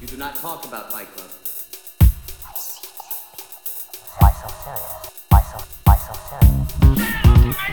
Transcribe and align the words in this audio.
You 0.00 0.06
do 0.06 0.16
not 0.16 0.34
talk 0.34 0.64
about 0.64 0.90
Fight 0.90 1.08
Club. 1.14 1.28
Why 4.18 4.32
so 4.32 4.48
serious? 4.64 5.12
Why 5.28 5.42
so, 5.42 5.58
why 5.84 5.96
so 5.96 6.14
serious? 6.24 6.72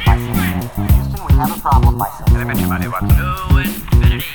Why 0.05 0.17
so 0.19 0.33
serious? 0.35 0.75
Houston, 0.91 1.23
we 1.25 1.31
have 1.35 1.55
a 1.55 1.59
problem. 1.61 1.97
Why 1.97 2.09
so 2.09 2.25
serious? 2.27 2.43
Why 2.43 2.55
so 2.55 2.83
serious? 2.83 4.25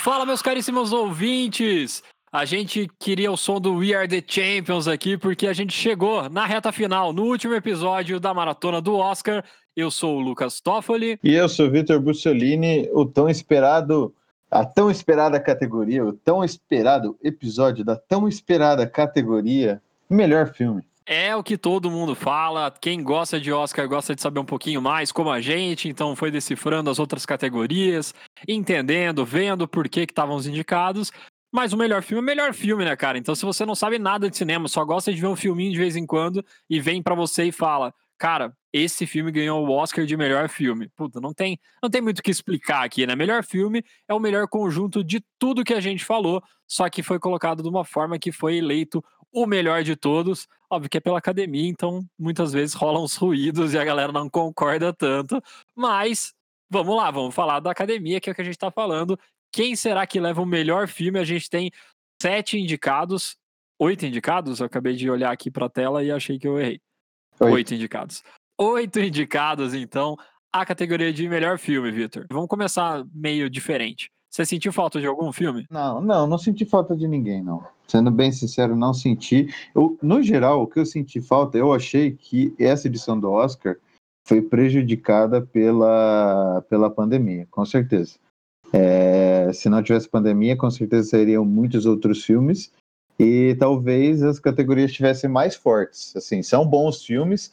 Fala, 0.00 0.26
meus 0.26 0.42
caríssimos 0.42 0.92
ouvintes! 0.92 2.02
A 2.30 2.44
gente 2.44 2.90
queria 3.00 3.32
o 3.32 3.38
som 3.38 3.58
do 3.58 3.76
We 3.76 3.94
Are 3.94 4.06
the 4.06 4.20
Champions 4.20 4.86
aqui 4.86 5.16
porque 5.16 5.46
a 5.46 5.54
gente 5.54 5.72
chegou 5.72 6.28
na 6.28 6.44
reta 6.44 6.70
final, 6.72 7.10
no 7.14 7.22
último 7.22 7.54
episódio 7.54 8.20
da 8.20 8.34
maratona 8.34 8.82
do 8.82 8.96
Oscar. 8.96 9.42
Eu 9.76 9.90
sou 9.90 10.16
o 10.16 10.20
Lucas 10.20 10.58
Toffoli. 10.58 11.20
E 11.22 11.34
eu 11.34 11.50
sou 11.50 11.70
Vitor 11.70 12.00
Bussolini, 12.00 12.88
o 12.94 13.04
tão 13.04 13.28
esperado, 13.28 14.14
a 14.50 14.64
tão 14.64 14.90
esperada 14.90 15.38
categoria, 15.38 16.02
o 16.02 16.14
tão 16.14 16.42
esperado 16.42 17.18
episódio 17.22 17.84
da 17.84 17.94
tão 17.94 18.26
esperada 18.26 18.86
categoria 18.86 19.82
melhor 20.08 20.50
filme. 20.54 20.82
É 21.04 21.36
o 21.36 21.42
que 21.42 21.58
todo 21.58 21.90
mundo 21.90 22.14
fala. 22.14 22.72
Quem 22.80 23.02
gosta 23.02 23.38
de 23.38 23.52
Oscar 23.52 23.86
gosta 23.86 24.14
de 24.14 24.22
saber 24.22 24.40
um 24.40 24.46
pouquinho 24.46 24.80
mais, 24.80 25.12
como 25.12 25.30
a 25.30 25.42
gente. 25.42 25.90
Então 25.90 26.16
foi 26.16 26.30
decifrando 26.30 26.88
as 26.88 26.98
outras 26.98 27.26
categorias, 27.26 28.14
entendendo, 28.48 29.26
vendo 29.26 29.68
por 29.68 29.90
que 29.90 30.00
estavam 30.00 30.36
os 30.36 30.46
indicados. 30.46 31.12
Mas 31.52 31.74
o 31.74 31.76
melhor 31.76 32.02
filme 32.02 32.20
é 32.20 32.22
o 32.22 32.26
melhor 32.26 32.54
filme, 32.54 32.84
né, 32.84 32.96
cara? 32.96 33.18
Então, 33.18 33.34
se 33.34 33.44
você 33.44 33.64
não 33.64 33.74
sabe 33.74 33.98
nada 33.98 34.28
de 34.28 34.36
cinema, 34.36 34.68
só 34.68 34.84
gosta 34.84 35.12
de 35.12 35.20
ver 35.20 35.28
um 35.28 35.36
filminho 35.36 35.72
de 35.72 35.78
vez 35.78 35.96
em 35.96 36.04
quando 36.04 36.44
e 36.68 36.80
vem 36.80 37.00
pra 37.00 37.14
você 37.14 37.44
e 37.44 37.52
fala, 37.52 37.94
cara, 38.18 38.52
esse 38.72 39.06
filme 39.06 39.30
ganhou 39.32 39.66
o 39.66 39.70
Oscar 39.70 40.04
de 40.04 40.16
melhor 40.16 40.48
filme. 40.48 40.88
Puta, 40.96 41.20
não 41.20 41.32
tem, 41.32 41.58
não 41.82 41.88
tem 41.88 42.00
muito 42.00 42.18
o 42.18 42.22
que 42.22 42.30
explicar 42.30 42.84
aqui, 42.84 43.06
né? 43.06 43.14
Melhor 43.16 43.44
filme 43.44 43.82
é 44.08 44.14
o 44.14 44.20
melhor 44.20 44.46
conjunto 44.48 45.02
de 45.02 45.24
tudo 45.38 45.64
que 45.64 45.74
a 45.74 45.80
gente 45.80 46.04
falou, 46.04 46.42
só 46.66 46.88
que 46.88 47.02
foi 47.02 47.18
colocado 47.18 47.62
de 47.62 47.68
uma 47.68 47.84
forma 47.84 48.18
que 48.18 48.30
foi 48.32 48.56
eleito 48.56 49.02
o 49.32 49.46
melhor 49.46 49.82
de 49.82 49.96
todos. 49.96 50.46
Óbvio 50.70 50.90
que 50.90 50.98
é 50.98 51.00
pela 51.00 51.18
academia, 51.18 51.68
então 51.68 52.04
muitas 52.18 52.52
vezes 52.52 52.74
rolam 52.74 53.04
uns 53.04 53.16
ruídos 53.16 53.72
e 53.72 53.78
a 53.78 53.84
galera 53.84 54.12
não 54.12 54.28
concorda 54.28 54.92
tanto, 54.92 55.42
mas 55.74 56.34
vamos 56.68 56.96
lá, 56.96 57.10
vamos 57.10 57.34
falar 57.34 57.60
da 57.60 57.70
academia, 57.70 58.20
que 58.20 58.28
é 58.28 58.32
o 58.32 58.34
que 58.34 58.42
a 58.42 58.44
gente 58.44 58.58
tá 58.58 58.70
falando. 58.70 59.18
Quem 59.52 59.76
será 59.76 60.06
que 60.06 60.20
leva 60.20 60.42
o 60.42 60.46
melhor 60.46 60.88
filme? 60.88 61.18
A 61.18 61.24
gente 61.24 61.48
tem 61.48 61.70
sete 62.20 62.58
indicados, 62.58 63.36
oito 63.78 64.04
indicados. 64.04 64.60
Eu 64.60 64.66
acabei 64.66 64.94
de 64.96 65.10
olhar 65.10 65.32
aqui 65.32 65.50
para 65.50 65.66
a 65.66 65.70
tela 65.70 66.04
e 66.04 66.10
achei 66.10 66.38
que 66.38 66.46
eu 66.48 66.58
errei. 66.58 66.80
Oito. 67.40 67.54
Oito 67.54 67.74
indicados. 67.74 68.22
Oito 68.58 69.00
indicados, 69.00 69.74
então, 69.74 70.16
a 70.52 70.64
categoria 70.64 71.12
de 71.12 71.28
melhor 71.28 71.58
filme, 71.58 71.90
Vitor. 71.90 72.26
Vamos 72.30 72.48
começar 72.48 73.04
meio 73.12 73.50
diferente. 73.50 74.10
Você 74.30 74.44
sentiu 74.44 74.72
falta 74.72 75.00
de 75.00 75.06
algum 75.06 75.32
filme? 75.32 75.66
Não, 75.70 76.00
não, 76.00 76.26
não 76.26 76.38
senti 76.38 76.64
falta 76.64 76.96
de 76.96 77.06
ninguém, 77.06 77.42
não. 77.42 77.64
Sendo 77.86 78.10
bem 78.10 78.32
sincero, 78.32 78.76
não 78.76 78.92
senti. 78.92 79.48
Eu, 79.74 79.98
no 80.02 80.22
geral, 80.22 80.62
o 80.62 80.66
que 80.66 80.80
eu 80.80 80.86
senti 80.86 81.20
falta, 81.20 81.56
eu 81.56 81.72
achei 81.72 82.12
que 82.12 82.54
essa 82.58 82.86
edição 82.86 83.18
do 83.18 83.30
Oscar 83.30 83.76
foi 84.26 84.42
prejudicada 84.42 85.40
pela, 85.40 86.62
pela 86.68 86.90
pandemia, 86.90 87.46
com 87.50 87.64
certeza. 87.64 88.18
É, 88.72 89.50
se 89.52 89.68
não 89.68 89.82
tivesse 89.82 90.08
pandemia, 90.08 90.56
com 90.56 90.70
certeza 90.70 91.10
seriam 91.10 91.44
muitos 91.44 91.86
outros 91.86 92.24
filmes 92.24 92.72
e 93.18 93.56
talvez 93.58 94.22
as 94.22 94.38
categorias 94.38 94.90
estivessem 94.90 95.28
mais 95.28 95.54
fortes. 95.54 96.14
Assim, 96.16 96.42
são 96.42 96.66
bons 96.66 97.04
filmes, 97.04 97.52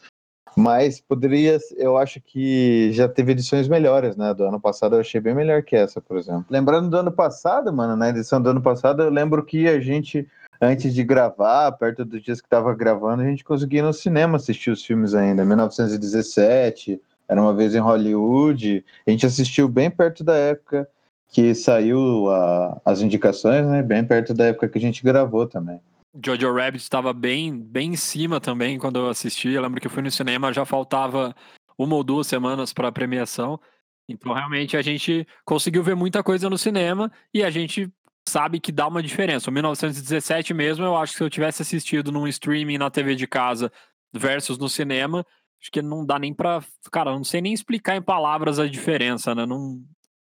mas 0.56 1.00
poderia, 1.00 1.58
eu 1.78 1.98
acho 1.98 2.22
que 2.22 2.92
já 2.92 3.08
teve 3.08 3.32
edições 3.32 3.68
melhores, 3.68 4.16
né? 4.16 4.34
Do 4.34 4.44
ano 4.44 4.60
passado 4.60 4.96
eu 4.96 5.00
achei 5.00 5.20
bem 5.20 5.34
melhor 5.34 5.64
que 5.64 5.76
essa, 5.76 6.00
por 6.00 6.18
exemplo. 6.18 6.46
Lembrando 6.50 6.90
do 6.90 6.98
ano 6.98 7.12
passado, 7.12 7.72
mano, 7.74 7.96
na 7.96 8.10
edição 8.10 8.42
do 8.42 8.50
ano 8.50 8.62
passado, 8.62 9.02
eu 9.02 9.10
lembro 9.10 9.44
que 9.44 9.68
a 9.68 9.80
gente, 9.80 10.28
antes 10.62 10.94
de 10.94 11.04
gravar, 11.04 11.72
perto 11.72 12.06
dos 12.06 12.22
dias 12.22 12.42
que 12.42 12.50
tava 12.50 12.74
gravando, 12.76 13.24
a 13.24 13.26
gente 13.26 13.44
conseguia 13.44 13.80
ir 13.80 13.84
no 13.84 13.94
cinema 13.94 14.36
assistir 14.36 14.70
os 14.70 14.86
filmes 14.86 15.16
ainda. 15.16 15.44
1917, 15.46 17.02
Era 17.28 17.42
uma 17.42 17.54
vez 17.54 17.74
em 17.74 17.80
Hollywood. 17.80 18.84
A 19.08 19.10
gente 19.10 19.26
assistiu 19.26 19.68
bem 19.68 19.90
perto 19.90 20.24
da 20.24 20.36
época 20.36 20.88
que 21.32 21.54
saiu 21.56 22.30
a- 22.30 22.82
as 22.86 23.02
indicações, 23.02 23.66
né? 23.66 23.82
Bem 23.82 24.06
perto 24.06 24.34
da 24.34 24.46
época 24.46 24.70
que 24.70 24.78
a 24.78 24.82
gente 24.82 25.04
gravou 25.04 25.48
também. 25.48 25.80
Jojo 26.24 26.54
Rabbit 26.54 26.84
estava 26.84 27.12
bem, 27.12 27.58
bem 27.60 27.94
em 27.94 27.96
cima 27.96 28.40
também 28.40 28.78
quando 28.78 29.00
eu 29.00 29.10
assisti. 29.10 29.50
Eu 29.50 29.62
lembro 29.62 29.82
que 29.82 29.88
eu 29.88 29.92
fui 29.92 30.04
no 30.04 30.12
cinema, 30.12 30.54
já 30.54 30.64
faltava 30.64 31.36
uma 31.78 31.96
ou 31.96 32.04
duas 32.04 32.28
semanas 32.28 32.72
para 32.72 32.88
a 32.90 32.92
premiação. 32.92 33.60
Então, 34.08 34.32
realmente, 34.34 34.78
a 34.78 34.82
gente 34.82 35.26
conseguiu 35.44 35.82
ver 35.82 35.96
muita 35.96 36.22
coisa 36.22 36.50
no 36.50 36.58
cinema 36.58 37.12
e 37.34 37.42
a 37.44 37.50
gente 37.50 37.92
sabe 38.30 38.60
que 38.60 38.72
dá 38.72 38.88
uma 38.88 39.02
diferença. 39.02 39.50
O 39.50 39.54
1917 39.54 40.54
mesmo, 40.54 40.86
eu 40.86 40.96
acho 40.96 41.14
que 41.14 41.18
se 41.18 41.24
eu 41.24 41.30
tivesse 41.30 41.62
assistido 41.64 42.12
num 42.12 42.28
streaming 42.28 42.78
na 42.78 42.92
TV 42.92 43.16
de 43.16 43.26
casa 43.26 43.72
versus 44.14 44.58
no 44.60 44.70
cinema, 44.70 45.26
acho 45.60 45.72
que 45.72 45.82
não 45.82 46.06
dá 46.06 46.20
nem 46.20 46.34
pra. 46.34 46.62
Cara, 46.92 47.12
não 47.12 47.24
sei 47.24 47.42
nem 47.42 47.54
explicar 47.54 47.96
em 47.96 48.02
palavras 48.02 48.60
a 48.60 48.68
diferença, 48.68 49.34
né? 49.34 49.46
Não... 49.48 49.82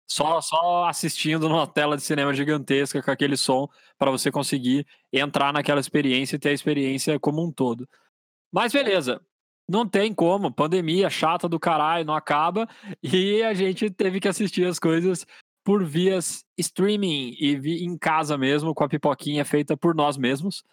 Só, 0.09 0.40
só 0.40 0.85
assistindo 0.85 1.50
numa 1.50 1.68
tela 1.68 1.97
de 1.97 2.03
cinema 2.03 2.34
gigantesca 2.34 3.03
com 3.03 3.12
aquele 3.12 3.35
som 3.35 3.68
para 3.97 4.09
você 4.09 4.31
conseguir 4.31 4.88
entrar 5.12 5.51
naquela 5.51 5.81
experiência 5.81 6.38
e 6.38 6.40
ter 6.40 6.50
a 6.50 6.53
experiência 6.53 7.19
como 7.19 7.45
um 7.45 7.51
todo. 7.51 7.88
Mas 8.51 8.72
beleza, 8.72 9.22
não 9.69 9.88
tem 9.88 10.13
como, 10.13 10.53
pandemia 10.53 11.09
chata 11.09 11.50
do 11.50 11.59
caralho, 11.59 12.06
não 12.06 12.16
acaba, 12.16 12.67
e 13.03 13.44
a 13.44 13.53
gente 13.53 13.90
teve 13.90 14.19
que 14.19 14.28
assistir 14.28 14.66
as 14.66 14.79
coisas 14.79 15.25
por 15.63 15.84
vias 15.84 16.46
streaming 16.57 17.35
e 17.38 17.84
em 17.84 17.97
casa 17.97 18.38
mesmo, 18.38 18.73
com 18.73 18.85
a 18.85 18.88
pipoquinha 18.90 19.44
feita 19.44 19.75
por 19.75 19.94
nós 19.94 20.16
mesmos. 20.16 20.63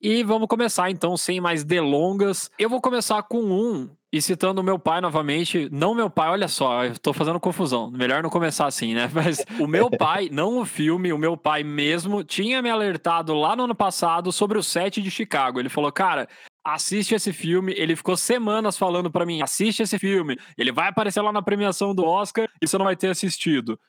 E 0.00 0.24
vamos 0.24 0.48
começar 0.48 0.90
então, 0.90 1.14
sem 1.14 1.42
mais 1.42 1.62
delongas. 1.62 2.50
Eu 2.58 2.70
vou 2.70 2.80
começar 2.80 3.22
com 3.24 3.42
um, 3.42 3.90
e 4.12 4.20
citando 4.20 4.60
o 4.60 4.64
meu 4.64 4.78
pai 4.78 5.00
novamente. 5.00 5.68
Não 5.70 5.94
meu 5.94 6.10
pai, 6.10 6.30
olha 6.30 6.48
só, 6.48 6.84
eu 6.84 6.98
tô 6.98 7.12
fazendo 7.12 7.38
confusão. 7.38 7.90
Melhor 7.90 8.22
não 8.22 8.30
começar 8.30 8.66
assim, 8.66 8.94
né? 8.94 9.08
Mas 9.14 9.44
o 9.58 9.66
meu 9.66 9.88
pai, 9.96 10.28
não 10.32 10.58
o 10.58 10.64
filme, 10.66 11.12
o 11.12 11.18
meu 11.18 11.36
pai 11.36 11.62
mesmo, 11.62 12.24
tinha 12.24 12.60
me 12.60 12.70
alertado 12.70 13.34
lá 13.34 13.54
no 13.54 13.64
ano 13.64 13.74
passado 13.74 14.32
sobre 14.32 14.58
o 14.58 14.62
set 14.62 15.00
de 15.00 15.10
Chicago. 15.10 15.60
Ele 15.60 15.68
falou, 15.68 15.92
cara. 15.92 16.28
Assiste 16.62 17.14
esse 17.14 17.32
filme, 17.32 17.72
ele 17.74 17.96
ficou 17.96 18.18
semanas 18.18 18.76
falando 18.76 19.10
pra 19.10 19.24
mim: 19.24 19.40
assiste 19.40 19.82
esse 19.82 19.98
filme, 19.98 20.38
ele 20.58 20.70
vai 20.70 20.88
aparecer 20.88 21.22
lá 21.22 21.32
na 21.32 21.40
premiação 21.40 21.94
do 21.94 22.04
Oscar 22.04 22.46
e 22.60 22.68
você 22.68 22.76
não 22.76 22.84
vai 22.84 22.94
ter 22.94 23.08
assistido. 23.08 23.80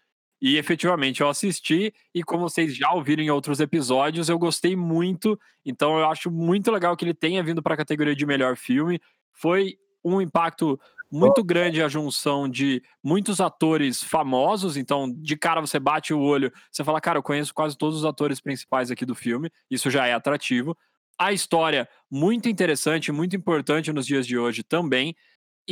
E 0.41 0.55
efetivamente 0.55 1.19
eu 1.19 1.27
assisti, 1.27 1.93
e 2.15 2.23
como 2.23 2.49
vocês 2.49 2.73
já 2.73 2.91
ouviram 2.93 3.21
em 3.21 3.29
outros 3.29 3.59
episódios, 3.59 4.29
eu 4.29 4.39
gostei 4.39 4.73
muito. 4.73 5.37
Então 5.65 5.99
eu 5.99 6.09
acho 6.09 6.31
muito 6.31 6.71
legal 6.71 6.95
que 6.95 7.03
ele 7.03 7.13
tenha 7.13 7.43
vindo 7.43 7.61
para 7.61 7.73
a 7.73 7.77
categoria 7.77 8.15
de 8.15 8.25
melhor 8.25 8.55
filme. 8.55 9.01
Foi 9.33 9.75
um 10.03 10.21
impacto 10.21 10.79
muito 11.11 11.43
grande 11.43 11.83
a 11.83 11.89
junção 11.89 12.47
de 12.47 12.81
muitos 13.03 13.41
atores 13.41 14.01
famosos. 14.01 14.77
Então, 14.77 15.13
de 15.13 15.35
cara 15.35 15.59
você 15.59 15.77
bate 15.77 16.13
o 16.13 16.21
olho, 16.21 16.51
você 16.71 16.83
fala, 16.83 17.01
cara, 17.01 17.19
eu 17.19 17.23
conheço 17.23 17.53
quase 17.53 17.77
todos 17.77 17.97
os 17.97 18.05
atores 18.05 18.39
principais 18.39 18.89
aqui 18.89 19.05
do 19.05 19.13
filme. 19.13 19.51
Isso 19.69 19.89
já 19.89 20.07
é 20.07 20.13
atrativo. 20.13 20.77
A 21.19 21.33
história 21.33 21.87
muito 22.09 22.47
interessante, 22.47 23.11
muito 23.11 23.35
importante 23.35 23.91
nos 23.91 24.07
dias 24.07 24.25
de 24.25 24.37
hoje 24.37 24.63
também. 24.63 25.15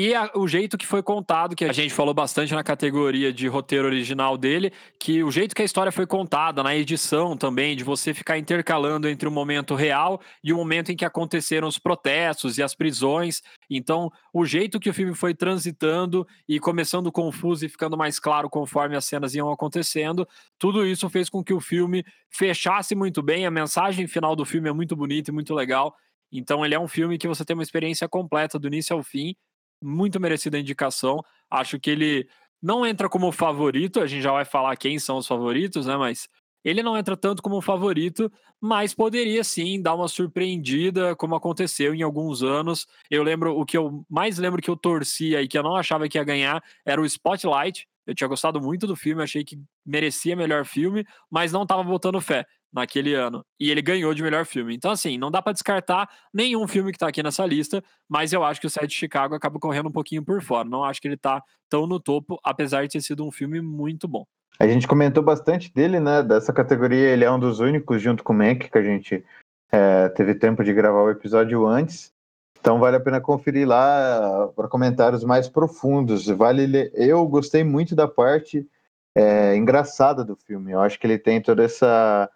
E 0.02 0.16
a- 0.16 0.32
o 0.34 0.48
jeito 0.48 0.78
que 0.78 0.88
foi 0.88 1.04
contado, 1.04 1.54
que 1.58 1.66
a 1.66 1.74
gente 1.74 1.94
falou 1.94 2.14
bastante 2.14 2.56
na 2.56 2.64
categoria 2.64 3.34
de 3.34 3.50
roteiro 3.50 3.86
original 3.86 4.38
dele, 4.38 4.72
que 4.98 5.22
o 5.26 5.30
jeito 5.30 5.54
que 5.54 5.62
a 5.62 5.66
história 5.66 5.92
foi 5.92 6.08
contada, 6.08 6.64
na 6.64 6.74
edição 6.74 7.36
também, 7.36 7.76
de 7.76 7.84
você 7.84 8.14
ficar 8.14 8.38
intercalando 8.38 9.10
entre 9.10 9.28
o 9.28 9.32
momento 9.32 9.76
real 9.76 10.22
e 10.42 10.54
o 10.54 10.56
momento 10.56 10.90
em 10.90 10.96
que 10.96 11.04
aconteceram 11.04 11.68
os 11.68 11.78
protestos 11.78 12.58
e 12.58 12.64
as 12.64 12.74
prisões. 12.74 13.42
Então, 13.70 14.10
o 14.34 14.46
jeito 14.46 14.80
que 14.80 14.90
o 14.90 14.94
filme 14.94 15.14
foi 15.14 15.36
transitando 15.36 16.26
e 16.48 16.62
começando 16.62 17.12
confuso 17.12 17.66
e 17.66 17.68
ficando 17.68 17.98
mais 17.98 18.22
claro 18.22 18.50
conforme 18.50 18.96
as 18.96 19.04
cenas 19.04 19.36
iam 19.36 19.52
acontecendo, 19.52 20.26
tudo 20.58 20.86
isso 20.86 21.10
fez 21.10 21.30
com 21.30 21.44
que 21.44 21.54
o 21.54 21.60
filme 21.60 22.06
fechasse 22.30 22.96
muito 22.96 23.22
bem. 23.22 23.46
A 23.46 23.52
mensagem 23.52 24.08
final 24.08 24.34
do 24.34 24.46
filme 24.46 24.70
é 24.70 24.72
muito 24.72 24.96
bonita 24.96 25.30
e 25.30 25.34
muito 25.34 25.54
legal. 25.54 25.94
Então, 26.32 26.64
ele 26.64 26.74
é 26.74 26.80
um 26.80 26.88
filme 26.88 27.18
que 27.18 27.28
você 27.28 27.44
tem 27.44 27.54
uma 27.54 27.64
experiência 27.64 28.08
completa 28.08 28.58
do 28.58 28.68
início 28.68 28.96
ao 28.96 29.04
fim 29.04 29.36
muito 29.82 30.20
merecida 30.20 30.58
a 30.58 30.60
indicação. 30.60 31.24
Acho 31.50 31.80
que 31.80 31.90
ele 31.90 32.28
não 32.62 32.86
entra 32.86 33.10
como 33.10 33.32
favorito, 33.32 34.00
a 34.00 34.08
gente 34.08 34.22
já 34.22 34.32
vai 34.32 34.46
falar 34.46 34.76
quem 34.76 35.00
são 35.00 35.18
os 35.18 35.28
favoritos, 35.28 35.86
né? 35.86 35.96
Mas 35.96 36.28
ele 36.64 36.84
não 36.84 36.98
entra 36.98 37.16
tanto 37.16 37.42
como 37.42 37.62
favorito, 37.62 38.32
mas 38.60 38.94
poderia 38.94 39.44
sim 39.44 39.82
dar 39.82 39.96
uma 39.96 40.08
surpreendida, 40.08 41.16
como 41.16 41.36
aconteceu 41.36 41.96
em 41.96 42.02
alguns 42.02 42.44
anos. 42.44 42.86
Eu 43.10 43.24
lembro, 43.24 43.58
o 43.58 43.66
que 43.66 43.78
eu 43.78 44.06
mais 44.10 44.38
lembro 44.38 44.62
que 44.62 44.70
eu 44.70 44.76
torcia 44.76 45.42
e 45.42 45.48
que 45.48 45.58
eu 45.58 45.64
não 45.64 45.76
achava 45.76 46.10
que 46.10 46.18
ia 46.18 46.24
ganhar 46.24 46.62
era 46.86 47.00
o 47.02 47.06
Spotlight. 47.06 47.88
Eu 48.06 48.14
tinha 48.14 48.28
gostado 48.28 48.60
muito 48.60 48.86
do 48.86 48.96
filme, 48.96 49.24
achei 49.24 49.44
que 49.44 49.58
merecia 49.86 50.36
melhor 50.36 50.66
filme, 50.66 51.06
mas 51.30 51.52
não 51.52 51.66
tava 51.66 51.84
botando 51.84 52.20
fé 52.20 52.46
naquele 52.72 53.14
ano. 53.14 53.44
E 53.60 53.70
ele 53.70 53.82
ganhou 53.82 54.14
de 54.14 54.24
melhor 54.24 54.46
filme. 54.46 54.76
Então, 54.76 54.92
assim, 54.92 55.18
não 55.18 55.32
dá 55.32 55.42
pra 55.42 55.54
descartar 55.54 56.10
nenhum 56.34 56.68
filme 56.68 56.92
que 56.92 56.98
tá 56.98 57.08
aqui 57.08 57.24
nessa 57.24 57.46
lista, 57.46 57.84
mas 58.08 58.32
eu 58.32 58.44
acho 58.44 58.62
que 58.62 58.68
o 58.68 58.70
Set 58.70 58.88
de 58.88 58.96
Chicago 58.96 59.36
acaba 59.36 59.60
correndo 59.60 59.90
um 59.90 59.92
pouquinho 59.92 60.24
por 60.24 60.42
fora. 60.42 60.68
Não 60.68 60.84
acho 60.84 61.02
que 61.02 61.08
ele 61.08 61.18
tá 61.18 61.42
tão 61.70 61.88
no 61.88 62.00
topo, 62.00 62.40
apesar 62.44 62.84
de 62.84 62.90
ter 62.90 63.02
sido 63.02 63.26
um 63.26 63.32
filme 63.32 63.62
muito 63.62 64.08
bom. 64.08 64.26
A 64.60 64.68
gente 64.68 64.88
comentou 64.88 65.24
bastante 65.24 65.74
dele, 65.74 66.00
né? 66.00 66.22
Dessa 66.22 66.52
categoria, 66.52 67.10
ele 67.10 67.24
é 67.24 67.32
um 67.32 67.40
dos 67.40 67.60
únicos, 67.60 68.02
junto 68.02 68.24
com 68.24 68.34
o 68.34 68.36
Mac, 68.36 68.70
que 68.70 68.78
a 68.78 68.84
gente 68.84 69.24
é, 69.72 70.10
teve 70.10 70.36
tempo 70.36 70.64
de 70.64 70.74
gravar 70.74 71.02
o 71.02 71.10
episódio 71.10 71.66
antes. 71.66 72.12
Então 72.60 72.78
vale 72.78 72.98
a 72.98 73.00
pena 73.00 73.22
conferir 73.22 73.66
lá 73.66 74.50
para 74.56 74.68
comentários 74.68 75.24
mais 75.24 75.48
profundos. 75.48 76.28
Vale, 76.28 76.92
eu 76.94 77.26
gostei 77.26 77.64
muito 77.64 77.96
da 77.96 78.08
parte 78.08 78.68
é, 79.16 79.56
engraçada 79.56 80.26
do 80.26 80.36
filme. 80.36 80.74
Eu 80.74 80.82
acho 80.82 81.00
que 81.00 81.08
ele 81.08 81.18
tem 81.18 81.42
toda 81.42 81.64
essa 81.64 82.30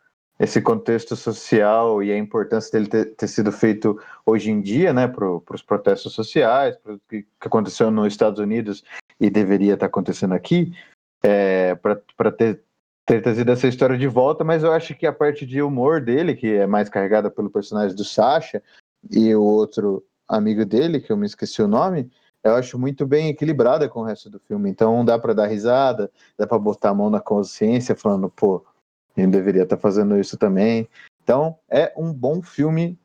esse 0.43 0.61
contexto 0.61 1.15
social 1.15 2.03
e 2.03 2.11
a 2.11 2.17
importância 2.17 2.71
dele 2.71 2.89
ter, 2.89 3.15
ter 3.15 3.27
sido 3.29 3.49
feito 3.49 3.97
hoje 4.25 4.51
em 4.51 4.59
dia, 4.59 4.91
né, 4.91 5.07
para 5.07 5.25
os 5.25 5.61
protestos 5.61 6.11
sociais, 6.11 6.75
para 6.75 6.95
o 6.95 7.01
que, 7.09 7.25
aconteceu 7.39 7.89
nos 7.89 8.07
Estados 8.07 8.39
Unidos 8.39 8.83
e 9.19 9.29
deveria 9.29 9.75
estar 9.75 9.85
acontecendo 9.85 10.33
aqui, 10.33 10.73
é, 11.23 11.75
para 11.75 12.31
ter, 12.31 12.61
ter 13.05 13.21
trazido 13.21 13.53
essa 13.53 13.69
história 13.69 13.97
de 13.97 14.07
volta, 14.07 14.43
mas 14.43 14.63
eu 14.63 14.73
acho 14.73 14.93
que 14.95 15.07
a 15.07 15.13
parte 15.13 15.45
de 15.45 15.61
humor 15.61 16.01
dele, 16.01 16.35
que 16.35 16.47
é 16.55 16.67
mais 16.67 16.89
carregada 16.89 17.31
pelo 17.31 17.49
personagem 17.49 17.95
do 17.95 18.03
Sasha, 18.03 18.61
e 19.09 19.33
o 19.33 19.41
outro 19.41 20.03
amigo 20.27 20.65
dele, 20.65 20.99
que 20.99 21.11
eu 21.11 21.17
me 21.17 21.25
esqueci 21.25 21.61
o 21.61 21.69
nome, 21.69 22.11
eu 22.43 22.55
acho 22.55 22.77
muito 22.77 23.07
bem 23.07 23.29
equilibrada 23.29 23.87
com 23.87 24.01
o 24.01 24.03
resto 24.03 24.29
do 24.29 24.39
filme. 24.39 24.69
Então 24.69 25.05
dá 25.05 25.17
para 25.17 25.33
dar 25.33 25.47
risada, 25.47 26.11
dá 26.37 26.45
para 26.45 26.59
botar 26.59 26.89
a 26.89 26.93
mão 26.93 27.09
na 27.09 27.21
consciência, 27.21 27.95
falando, 27.95 28.29
pô, 28.29 28.65
ele 29.15 29.27
deveria 29.27 29.63
estar 29.63 29.75
tá 29.75 29.81
fazendo 29.81 30.19
isso 30.19 30.37
também. 30.37 30.87
Então 31.23 31.55
é 31.69 31.93
um 31.97 32.11
bom 32.11 32.41
filme, 32.41 32.97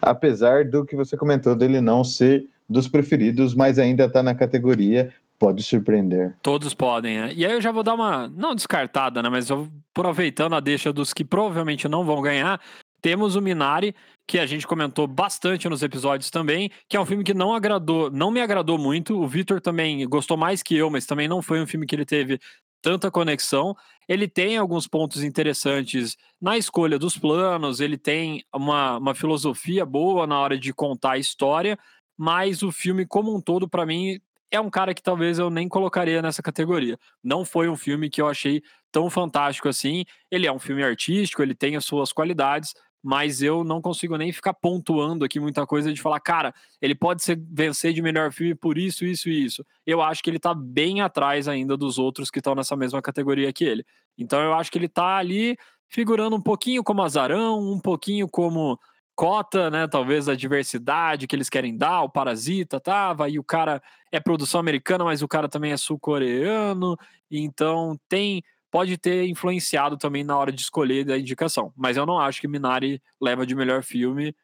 apesar 0.00 0.64
do 0.64 0.84
que 0.84 0.96
você 0.96 1.16
comentou 1.16 1.54
dele 1.54 1.80
não 1.80 2.04
ser 2.04 2.48
dos 2.68 2.88
preferidos, 2.88 3.54
mas 3.54 3.78
ainda 3.78 4.04
está 4.04 4.22
na 4.22 4.34
categoria. 4.34 5.12
Pode 5.38 5.62
surpreender. 5.62 6.34
Todos 6.40 6.72
podem, 6.72 7.18
né? 7.20 7.32
E 7.34 7.44
aí 7.44 7.52
eu 7.52 7.60
já 7.60 7.70
vou 7.70 7.82
dar 7.82 7.92
uma, 7.92 8.26
não 8.26 8.54
descartada, 8.54 9.22
né? 9.22 9.28
Mas 9.28 9.50
aproveitando 9.50 10.54
a 10.54 10.60
deixa 10.60 10.90
dos 10.94 11.12
que 11.12 11.22
provavelmente 11.26 11.86
não 11.86 12.06
vão 12.06 12.22
ganhar, 12.22 12.58
temos 13.02 13.36
o 13.36 13.42
Minari, 13.42 13.94
que 14.26 14.38
a 14.38 14.46
gente 14.46 14.66
comentou 14.66 15.06
bastante 15.06 15.68
nos 15.68 15.82
episódios 15.82 16.30
também, 16.30 16.70
que 16.88 16.96
é 16.96 17.00
um 17.00 17.06
filme 17.06 17.22
que 17.22 17.34
não 17.34 17.54
agradou, 17.54 18.10
não 18.10 18.30
me 18.30 18.40
agradou 18.40 18.76
muito. 18.78 19.20
O 19.20 19.28
Victor 19.28 19.60
também 19.60 20.08
gostou 20.08 20.36
mais 20.36 20.62
que 20.62 20.74
eu, 20.74 20.90
mas 20.90 21.06
também 21.06 21.28
não 21.28 21.40
foi 21.40 21.60
um 21.60 21.66
filme 21.66 21.86
que 21.86 21.94
ele 21.94 22.04
teve 22.04 22.40
tanta 22.86 23.10
conexão. 23.10 23.76
Ele 24.06 24.28
tem 24.28 24.56
alguns 24.56 24.86
pontos 24.86 25.24
interessantes 25.24 26.16
na 26.40 26.56
escolha 26.56 27.00
dos 27.00 27.18
planos, 27.18 27.80
ele 27.80 27.98
tem 27.98 28.44
uma, 28.54 28.98
uma 28.98 29.12
filosofia 29.12 29.84
boa 29.84 30.24
na 30.24 30.38
hora 30.38 30.56
de 30.56 30.72
contar 30.72 31.12
a 31.12 31.18
história, 31.18 31.76
mas 32.16 32.62
o 32.62 32.70
filme 32.70 33.04
como 33.04 33.34
um 33.34 33.40
todo, 33.40 33.68
para 33.68 33.84
mim, 33.84 34.20
é 34.52 34.60
um 34.60 34.70
cara 34.70 34.94
que 34.94 35.02
talvez 35.02 35.40
eu 35.40 35.50
nem 35.50 35.68
colocaria 35.68 36.22
nessa 36.22 36.40
categoria. 36.40 36.96
Não 37.24 37.44
foi 37.44 37.68
um 37.68 37.74
filme 37.74 38.08
que 38.08 38.22
eu 38.22 38.28
achei 38.28 38.62
tão 38.92 39.10
fantástico 39.10 39.68
assim. 39.68 40.04
Ele 40.30 40.46
é 40.46 40.52
um 40.52 40.60
filme 40.60 40.84
artístico, 40.84 41.42
ele 41.42 41.56
tem 41.56 41.74
as 41.74 41.84
suas 41.84 42.12
qualidades, 42.12 42.72
mas 43.06 43.40
eu 43.40 43.62
não 43.62 43.80
consigo 43.80 44.16
nem 44.16 44.32
ficar 44.32 44.52
pontuando 44.52 45.24
aqui 45.24 45.38
muita 45.38 45.64
coisa 45.64 45.92
de 45.92 46.02
falar, 46.02 46.18
cara, 46.18 46.52
ele 46.82 46.92
pode 46.92 47.22
ser 47.22 47.40
vencer 47.52 47.92
de 47.92 48.02
melhor 48.02 48.32
filme 48.32 48.52
por 48.52 48.76
isso, 48.76 49.04
isso 49.04 49.28
e 49.28 49.44
isso. 49.44 49.64
Eu 49.86 50.02
acho 50.02 50.20
que 50.24 50.28
ele 50.28 50.40
tá 50.40 50.52
bem 50.52 51.00
atrás 51.00 51.46
ainda 51.46 51.76
dos 51.76 52.00
outros 52.00 52.32
que 52.32 52.40
estão 52.40 52.56
nessa 52.56 52.74
mesma 52.74 53.00
categoria 53.00 53.52
que 53.52 53.62
ele. 53.62 53.86
Então 54.18 54.40
eu 54.40 54.54
acho 54.54 54.72
que 54.72 54.78
ele 54.78 54.88
tá 54.88 55.18
ali 55.18 55.56
figurando 55.88 56.34
um 56.34 56.40
pouquinho 56.40 56.82
como 56.82 57.00
azarão, 57.00 57.60
um 57.60 57.78
pouquinho 57.78 58.26
como 58.28 58.76
cota, 59.14 59.70
né, 59.70 59.86
talvez 59.86 60.28
a 60.28 60.34
diversidade 60.34 61.28
que 61.28 61.36
eles 61.36 61.48
querem 61.48 61.76
dar, 61.76 62.02
o 62.02 62.10
Parasita 62.10 62.80
tava, 62.80 63.28
e 63.28 63.38
o 63.38 63.44
cara 63.44 63.80
é 64.10 64.18
produção 64.18 64.58
americana, 64.58 65.04
mas 65.04 65.22
o 65.22 65.28
cara 65.28 65.48
também 65.48 65.70
é 65.70 65.76
sul-coreano, 65.76 66.96
então 67.30 67.96
tem 68.08 68.42
pode 68.76 68.98
ter 68.98 69.26
influenciado 69.26 69.96
também 69.96 70.22
na 70.22 70.36
hora 70.36 70.52
de 70.52 70.60
escolher 70.60 71.02
da 71.02 71.18
indicação. 71.18 71.72
Mas 71.74 71.96
eu 71.96 72.04
não 72.04 72.18
acho 72.18 72.42
que 72.42 72.46
Minari 72.46 73.00
leva 73.18 73.46
de 73.46 73.54
melhor 73.54 73.82
filme. 73.82 74.36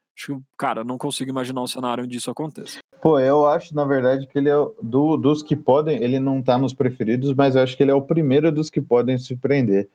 Cara, 0.56 0.82
não 0.82 0.96
consigo 0.96 1.31
imaginar 1.31 1.61
um 1.61 1.67
cenário 1.67 2.05
onde 2.05 2.17
isso 2.17 2.31
aconteça. 2.31 2.79
Pô, 3.02 3.20
eu 3.20 3.44
acho, 3.46 3.75
na 3.75 3.84
verdade, 3.84 4.26
que 4.26 4.38
ele 4.38 4.49
é 4.49 4.55
do, 4.82 5.19
dos 5.19 5.43
que 5.43 5.55
podem, 5.55 6.02
ele 6.02 6.19
não 6.19 6.40
tá 6.40 6.56
nos 6.56 6.73
preferidos, 6.73 7.34
mas 7.34 7.55
eu 7.55 7.62
acho 7.62 7.76
que 7.76 7.82
ele 7.82 7.90
é 7.90 7.94
o 7.94 8.00
primeiro 8.00 8.50
dos 8.50 8.70
que 8.70 8.81
podem 8.81 9.19
surpreender. 9.19 9.90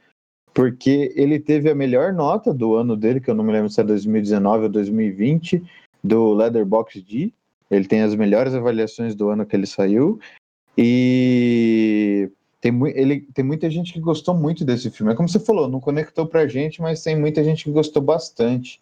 Porque 0.54 1.12
ele 1.16 1.40
teve 1.40 1.72
a 1.72 1.76
melhor 1.76 2.14
nota 2.14 2.54
do 2.54 2.76
ano 2.76 2.96
dele, 2.96 3.20
que 3.20 3.32
eu 3.32 3.36
não 3.36 3.44
me 3.44 3.52
lembro 3.52 3.72
se 3.72 3.82
é 3.82 3.84
2019 3.84 4.66
ou 4.66 4.70
2020, 4.70 5.64
do 6.04 6.36
Leatherbox 6.36 7.02
D. 7.02 7.34
Ele 7.72 7.88
tem 7.88 8.04
as 8.04 8.14
melhores 8.14 8.54
avaliações 8.54 9.16
do 9.16 9.30
ano 9.30 9.48
que 9.48 9.56
ele 9.56 9.66
saiu. 9.66 10.20
E 10.78 12.30
tem, 12.60 12.74
ele, 12.96 13.22
tem 13.34 13.46
muita 13.46 13.70
gente 13.70 13.94
que 13.94 14.00
gostou 14.00 14.34
muito 14.34 14.66
desse 14.66 14.90
filme. 14.90 15.14
É 15.14 15.16
como 15.16 15.30
você 15.30 15.40
falou, 15.40 15.68
não 15.68 15.80
conectou 15.80 16.26
pra 16.26 16.48
gente, 16.48 16.82
mas 16.82 17.04
tem 17.04 17.20
muita 17.20 17.44
gente 17.44 17.64
que 17.64 17.72
gostou 17.72 18.02
bastante. 18.02 18.80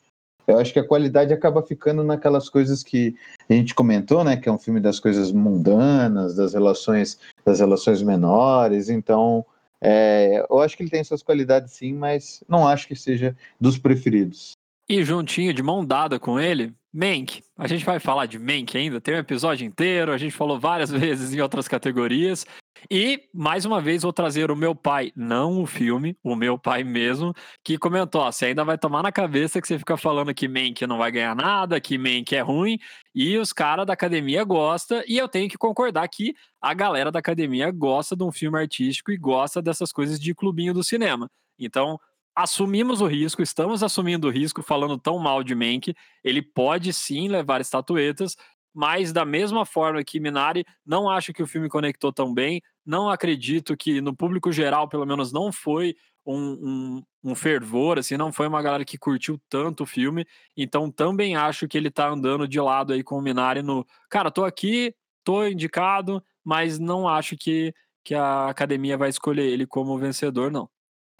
Eu 0.47 0.59
acho 0.59 0.71
que 0.71 0.79
a 0.79 0.87
qualidade 0.87 1.33
acaba 1.33 1.61
ficando 1.63 2.03
naquelas 2.03 2.47
coisas 2.47 2.83
que 2.83 3.15
a 3.49 3.53
gente 3.53 3.73
comentou, 3.73 4.23
né? 4.23 4.37
Que 4.37 4.47
é 4.47 4.51
um 4.51 4.59
filme 4.59 4.79
das 4.79 4.99
coisas 4.99 5.31
mundanas, 5.31 6.35
das 6.35 6.53
relações, 6.53 7.19
das 7.43 7.59
relações 7.59 8.01
menores. 8.01 8.89
Então, 8.89 9.43
é, 9.81 10.45
eu 10.49 10.59
acho 10.61 10.77
que 10.77 10.83
ele 10.83 10.89
tem 10.89 11.03
suas 11.03 11.23
qualidades 11.23 11.73
sim, 11.73 11.93
mas 11.93 12.43
não 12.47 12.67
acho 12.67 12.87
que 12.87 12.95
seja 12.95 13.35
dos 13.59 13.77
preferidos. 13.77 14.51
E 14.87 15.03
juntinho, 15.03 15.53
de 15.53 15.63
mão 15.63 15.83
dada 15.83 16.19
com 16.19 16.39
ele, 16.39 16.71
Mank. 16.93 17.43
A 17.57 17.67
gente 17.67 17.83
vai 17.83 17.99
falar 17.99 18.27
de 18.27 18.37
Mank 18.37 18.77
ainda, 18.77 19.01
tem 19.01 19.15
um 19.15 19.19
episódio 19.19 19.65
inteiro, 19.65 20.11
a 20.11 20.17
gente 20.17 20.35
falou 20.35 20.59
várias 20.59 20.89
vezes 20.91 21.33
em 21.33 21.41
outras 21.41 21.67
categorias. 21.67 22.45
E, 22.89 23.27
mais 23.33 23.65
uma 23.65 23.81
vez, 23.81 24.03
vou 24.03 24.13
trazer 24.13 24.51
o 24.51 24.55
meu 24.55 24.75
pai, 24.75 25.11
não 25.15 25.61
o 25.61 25.65
filme, 25.65 26.17
o 26.23 26.35
meu 26.35 26.57
pai 26.57 26.83
mesmo, 26.83 27.33
que 27.63 27.77
comentou: 27.77 28.21
ó, 28.21 28.31
você 28.31 28.47
ainda 28.47 28.63
vai 28.63 28.77
tomar 28.77 29.03
na 29.03 29.11
cabeça 29.11 29.61
que 29.61 29.67
você 29.67 29.79
fica 29.79 29.97
falando 29.97 30.33
que 30.33 30.47
Mank 30.47 30.85
não 30.85 30.97
vai 30.97 31.11
ganhar 31.11 31.35
nada, 31.35 31.79
que 31.81 31.97
Mank 31.97 32.35
é 32.35 32.41
ruim, 32.41 32.77
e 33.13 33.37
os 33.37 33.51
caras 33.51 33.85
da 33.85 33.93
academia 33.93 34.43
gostam, 34.43 35.01
e 35.07 35.17
eu 35.17 35.27
tenho 35.27 35.49
que 35.49 35.57
concordar 35.57 36.07
que 36.07 36.33
a 36.61 36.73
galera 36.73 37.11
da 37.11 37.19
academia 37.19 37.71
gosta 37.71 38.15
de 38.15 38.23
um 38.23 38.31
filme 38.31 38.59
artístico 38.59 39.11
e 39.11 39.17
gosta 39.17 39.61
dessas 39.61 39.91
coisas 39.91 40.19
de 40.19 40.33
clubinho 40.33 40.73
do 40.73 40.83
cinema. 40.83 41.29
Então, 41.57 41.99
assumimos 42.35 42.99
o 42.99 43.07
risco, 43.07 43.41
estamos 43.41 43.81
assumindo 43.81 44.27
o 44.27 44.31
risco 44.31 44.61
falando 44.61 44.97
tão 44.97 45.17
mal 45.17 45.41
de 45.41 45.55
Mank, 45.55 45.95
ele 46.23 46.41
pode 46.41 46.91
sim 46.91 47.29
levar 47.29 47.61
estatuetas, 47.61 48.35
mas 48.75 49.13
da 49.13 49.23
mesma 49.23 49.65
forma 49.65 50.03
que 50.03 50.19
Minari, 50.19 50.65
não 50.85 51.09
acho 51.09 51.31
que 51.31 51.41
o 51.41 51.47
filme 51.47 51.69
conectou 51.69 52.11
tão 52.11 52.33
bem, 52.33 52.61
não 52.85 53.09
acredito 53.09 53.77
que 53.77 54.01
no 54.01 54.13
público 54.13 54.51
geral, 54.51 54.89
pelo 54.89 55.05
menos, 55.05 55.31
não 55.31 55.49
foi 55.51 55.95
um, 56.25 56.35
um, 56.35 57.03
um, 57.31 57.35
fervor, 57.35 57.97
assim, 57.97 58.17
não 58.17 58.33
foi 58.33 58.47
uma 58.47 58.61
galera 58.61 58.83
que 58.83 58.97
curtiu 58.97 59.39
tanto 59.47 59.83
o 59.83 59.85
filme, 59.85 60.27
então 60.57 60.91
também 60.91 61.35
acho 61.35 61.67
que 61.67 61.77
ele 61.77 61.89
tá 61.89 62.09
andando 62.09 62.47
de 62.47 62.59
lado 62.59 62.91
aí 62.91 63.01
com 63.01 63.17
o 63.17 63.21
Minari 63.21 63.61
no, 63.61 63.85
cara, 64.09 64.29
tô 64.29 64.43
aqui, 64.43 64.93
tô 65.23 65.45
indicado, 65.47 66.21
mas 66.43 66.77
não 66.77 67.07
acho 67.07 67.37
que, 67.37 67.73
que 68.03 68.13
a 68.13 68.49
academia 68.49 68.97
vai 68.97 69.09
escolher 69.09 69.45
ele 69.45 69.65
como 69.65 69.97
vencedor, 69.97 70.51
não. 70.51 70.69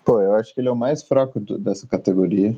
Pô, 0.03 0.21
eu 0.21 0.35
acho 0.35 0.53
que 0.53 0.59
ele 0.59 0.67
é 0.67 0.71
o 0.71 0.75
mais 0.75 1.03
fraco 1.03 1.39
dessa 1.39 1.87
categoria. 1.87 2.55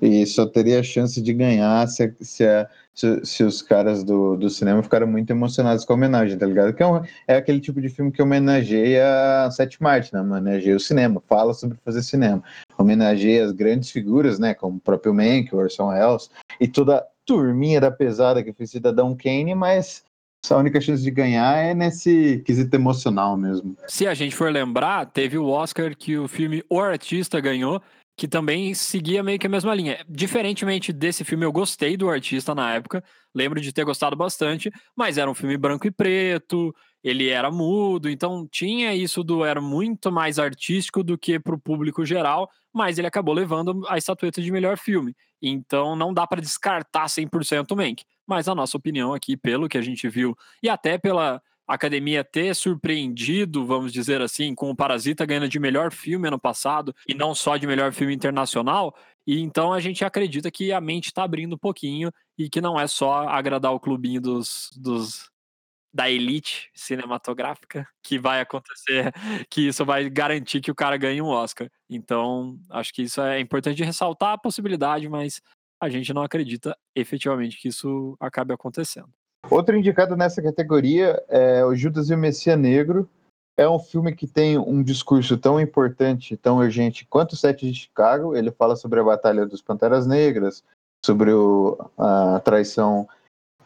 E 0.00 0.24
só 0.26 0.46
teria 0.46 0.82
chance 0.82 1.20
de 1.20 1.32
ganhar 1.32 1.86
se, 1.88 2.14
se, 2.20 2.46
a, 2.46 2.68
se, 2.94 3.24
se, 3.24 3.42
os 3.42 3.62
caras 3.62 4.04
do, 4.04 4.36
do 4.36 4.48
cinema 4.48 4.82
ficaram 4.82 5.06
muito 5.06 5.30
emocionados 5.30 5.84
com 5.84 5.92
a 5.92 5.96
homenagem, 5.96 6.38
tá 6.38 6.46
ligado? 6.46 6.72
Que 6.72 6.82
é, 6.82 6.86
um, 6.86 7.02
é 7.26 7.36
aquele 7.36 7.60
tipo 7.60 7.80
de 7.80 7.88
filme 7.88 8.12
que 8.12 8.22
homenageia 8.22 9.44
a 9.44 9.50
Sete 9.50 9.82
Marte, 9.82 10.14
né? 10.14 10.20
Homenageia 10.20 10.76
o 10.76 10.80
cinema, 10.80 11.22
fala 11.28 11.52
sobre 11.52 11.78
fazer 11.84 12.02
cinema. 12.02 12.42
Homenageia 12.76 13.44
as 13.44 13.52
grandes 13.52 13.90
figuras, 13.90 14.38
né? 14.38 14.54
Como 14.54 14.76
o 14.76 14.80
próprio 14.80 15.12
Mank, 15.12 15.52
o 15.52 15.58
Orson 15.58 15.88
Welles, 15.88 16.30
e 16.60 16.68
toda 16.68 16.98
a 16.98 17.06
turminha 17.26 17.80
da 17.80 17.90
pesada 17.90 18.42
que 18.42 18.52
fez 18.52 18.70
Cidadão 18.70 19.16
Kane, 19.16 19.54
mas 19.54 20.04
a 20.48 20.56
única 20.56 20.80
chance 20.80 21.02
de 21.02 21.10
ganhar 21.10 21.58
é 21.58 21.74
nesse 21.74 22.42
quesito 22.46 22.74
emocional 22.74 23.36
mesmo. 23.36 23.76
Se 23.88 24.06
a 24.06 24.14
gente 24.14 24.34
for 24.34 24.50
lembrar, 24.50 25.06
teve 25.06 25.36
o 25.36 25.48
Oscar 25.48 25.94
que 25.96 26.16
o 26.16 26.28
filme 26.28 26.64
O 26.70 26.80
Artista 26.80 27.40
ganhou, 27.40 27.82
que 28.18 28.26
também 28.26 28.74
seguia 28.74 29.22
meio 29.22 29.38
que 29.38 29.46
a 29.46 29.50
mesma 29.50 29.72
linha. 29.72 30.04
Diferentemente 30.08 30.92
desse 30.92 31.22
filme, 31.24 31.44
eu 31.44 31.52
gostei 31.52 31.96
do 31.96 32.10
artista 32.10 32.52
na 32.52 32.74
época, 32.74 33.02
lembro 33.32 33.60
de 33.60 33.72
ter 33.72 33.84
gostado 33.84 34.16
bastante, 34.16 34.72
mas 34.96 35.16
era 35.16 35.30
um 35.30 35.34
filme 35.34 35.56
branco 35.56 35.86
e 35.86 35.90
preto, 35.92 36.74
ele 37.02 37.28
era 37.28 37.48
mudo, 37.48 38.10
então 38.10 38.44
tinha 38.50 38.92
isso 38.92 39.22
do 39.22 39.44
era 39.44 39.60
muito 39.60 40.10
mais 40.10 40.40
artístico 40.40 41.04
do 41.04 41.16
que 41.16 41.38
para 41.38 41.54
o 41.54 41.60
público 41.60 42.04
geral, 42.04 42.50
mas 42.74 42.98
ele 42.98 43.06
acabou 43.06 43.32
levando 43.32 43.86
a 43.88 43.96
estatueta 43.96 44.42
de 44.42 44.50
melhor 44.50 44.76
filme. 44.76 45.14
Então 45.40 45.94
não 45.94 46.12
dá 46.12 46.26
para 46.26 46.40
descartar 46.40 47.06
100% 47.06 47.70
o 47.70 47.76
Mank, 47.76 48.02
mas 48.26 48.48
a 48.48 48.54
nossa 48.54 48.76
opinião 48.76 49.14
aqui, 49.14 49.36
pelo 49.36 49.68
que 49.68 49.78
a 49.78 49.82
gente 49.82 50.08
viu 50.08 50.36
e 50.60 50.68
até 50.68 50.98
pela 50.98 51.40
academia 51.68 52.24
ter 52.24 52.54
surpreendido, 52.54 53.66
vamos 53.66 53.92
dizer 53.92 54.22
assim, 54.22 54.54
com 54.54 54.70
o 54.70 54.76
Parasita 54.76 55.26
ganhando 55.26 55.48
de 55.48 55.60
melhor 55.60 55.92
filme 55.92 56.26
ano 56.26 56.38
passado 56.38 56.94
e 57.06 57.14
não 57.14 57.34
só 57.34 57.56
de 57.56 57.66
melhor 57.66 57.92
filme 57.92 58.14
internacional. 58.14 58.96
E 59.26 59.40
então 59.40 59.72
a 59.72 59.80
gente 59.80 60.04
acredita 60.04 60.50
que 60.50 60.72
a 60.72 60.80
mente 60.80 61.06
está 61.06 61.22
abrindo 61.24 61.54
um 61.54 61.58
pouquinho 61.58 62.10
e 62.38 62.48
que 62.48 62.60
não 62.60 62.80
é 62.80 62.86
só 62.86 63.28
agradar 63.28 63.72
o 63.72 63.80
clubinho 63.80 64.20
dos, 64.20 64.70
dos 64.74 65.30
da 65.92 66.10
elite 66.10 66.70
cinematográfica 66.74 67.86
que 68.02 68.18
vai 68.18 68.40
acontecer, 68.40 69.12
que 69.50 69.68
isso 69.68 69.84
vai 69.84 70.08
garantir 70.08 70.60
que 70.60 70.70
o 70.70 70.74
cara 70.74 70.96
ganhe 70.96 71.20
um 71.20 71.28
Oscar. 71.28 71.70
Então, 71.88 72.58
acho 72.70 72.92
que 72.92 73.02
isso 73.02 73.20
é 73.20 73.40
importante 73.40 73.82
ressaltar 73.82 74.32
a 74.32 74.38
possibilidade, 74.38 75.08
mas 75.08 75.40
a 75.80 75.88
gente 75.88 76.12
não 76.12 76.22
acredita 76.22 76.76
efetivamente 76.94 77.58
que 77.58 77.68
isso 77.68 78.16
acabe 78.20 78.52
acontecendo. 78.52 79.12
Outro 79.50 79.76
indicado 79.76 80.14
nessa 80.14 80.42
categoria 80.42 81.22
é 81.28 81.64
o 81.64 81.74
Judas 81.74 82.10
e 82.10 82.14
o 82.14 82.18
Messias 82.18 82.58
Negro. 82.58 83.08
É 83.56 83.68
um 83.68 83.78
filme 83.78 84.14
que 84.14 84.26
tem 84.26 84.58
um 84.58 84.82
discurso 84.82 85.36
tão 85.36 85.58
importante, 85.60 86.36
tão 86.36 86.58
urgente 86.58 87.06
quanto 87.06 87.32
o 87.32 87.36
Sete 87.36 87.66
de 87.66 87.74
Chicago. 87.74 88.36
Ele 88.36 88.50
fala 88.50 88.76
sobre 88.76 89.00
a 89.00 89.04
Batalha 89.04 89.46
dos 89.46 89.62
Panteras 89.62 90.06
Negras, 90.06 90.62
sobre 91.04 91.32
o, 91.32 91.78
a 91.96 92.40
traição 92.40 93.08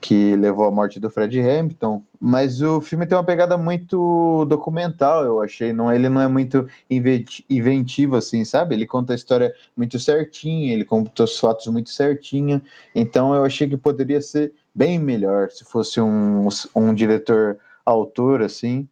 que 0.00 0.34
levou 0.34 0.66
à 0.66 0.70
morte 0.70 0.98
do 0.98 1.08
Fred 1.08 1.40
Hampton, 1.40 2.02
mas 2.20 2.60
o 2.60 2.80
filme 2.80 3.06
tem 3.06 3.16
uma 3.16 3.22
pegada 3.22 3.56
muito 3.56 4.44
documental, 4.46 5.24
eu 5.24 5.40
achei. 5.40 5.72
Não, 5.72 5.92
ele 5.92 6.08
não 6.08 6.20
é 6.20 6.26
muito 6.26 6.68
inventivo, 6.90 8.16
assim, 8.16 8.44
sabe? 8.44 8.74
Ele 8.74 8.84
conta 8.84 9.12
a 9.12 9.16
história 9.16 9.54
muito 9.76 10.00
certinha, 10.00 10.72
ele 10.72 10.84
conta 10.84 11.22
os 11.22 11.38
fatos 11.38 11.68
muito 11.68 11.90
certinho. 11.90 12.60
Então 12.92 13.32
eu 13.32 13.44
achei 13.44 13.68
que 13.68 13.76
poderia 13.76 14.20
ser 14.20 14.52
bem 14.74 14.98
melhor 14.98 15.50
se 15.50 15.64
fosse 15.64 16.00
um, 16.00 16.48
um 16.74 16.94
diretor 16.94 17.58
autor, 17.84 18.42
assim. 18.42 18.88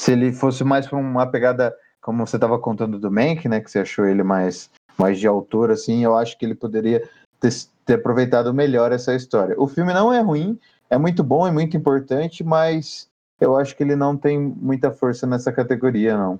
Se 0.00 0.12
ele 0.12 0.32
fosse 0.32 0.62
mais 0.64 0.86
para 0.86 0.98
uma 0.98 1.26
pegada, 1.26 1.76
como 2.00 2.26
você 2.26 2.36
estava 2.36 2.58
contando 2.58 2.98
do 2.98 3.10
Mank, 3.10 3.48
né? 3.48 3.60
Que 3.60 3.70
você 3.70 3.80
achou 3.80 4.06
ele 4.06 4.22
mais, 4.22 4.70
mais 4.96 5.18
de 5.18 5.26
autor, 5.26 5.70
assim, 5.70 6.04
eu 6.04 6.16
acho 6.16 6.38
que 6.38 6.44
ele 6.44 6.54
poderia 6.54 7.08
ter 7.40 7.50
ter 7.88 7.94
aproveitado 7.94 8.52
melhor 8.52 8.92
essa 8.92 9.14
história. 9.14 9.58
O 9.58 9.66
filme 9.66 9.94
não 9.94 10.12
é 10.12 10.20
ruim, 10.20 10.60
é 10.90 10.98
muito 10.98 11.24
bom 11.24 11.48
e 11.48 11.50
muito 11.50 11.74
importante, 11.74 12.44
mas 12.44 13.08
eu 13.40 13.56
acho 13.56 13.74
que 13.74 13.82
ele 13.82 13.96
não 13.96 14.14
tem 14.14 14.38
muita 14.38 14.90
força 14.92 15.26
nessa 15.26 15.50
categoria, 15.50 16.14
não. 16.14 16.38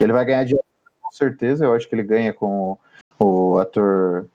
Ele 0.00 0.14
vai 0.14 0.24
ganhar 0.24 0.44
de 0.44 0.56
com 0.56 1.12
certeza, 1.12 1.66
eu 1.66 1.74
acho 1.74 1.86
que 1.86 1.94
ele 1.94 2.02
ganha 2.02 2.32
com 2.32 2.78
o, 3.18 3.52
o 3.52 3.58
ator 3.58 4.26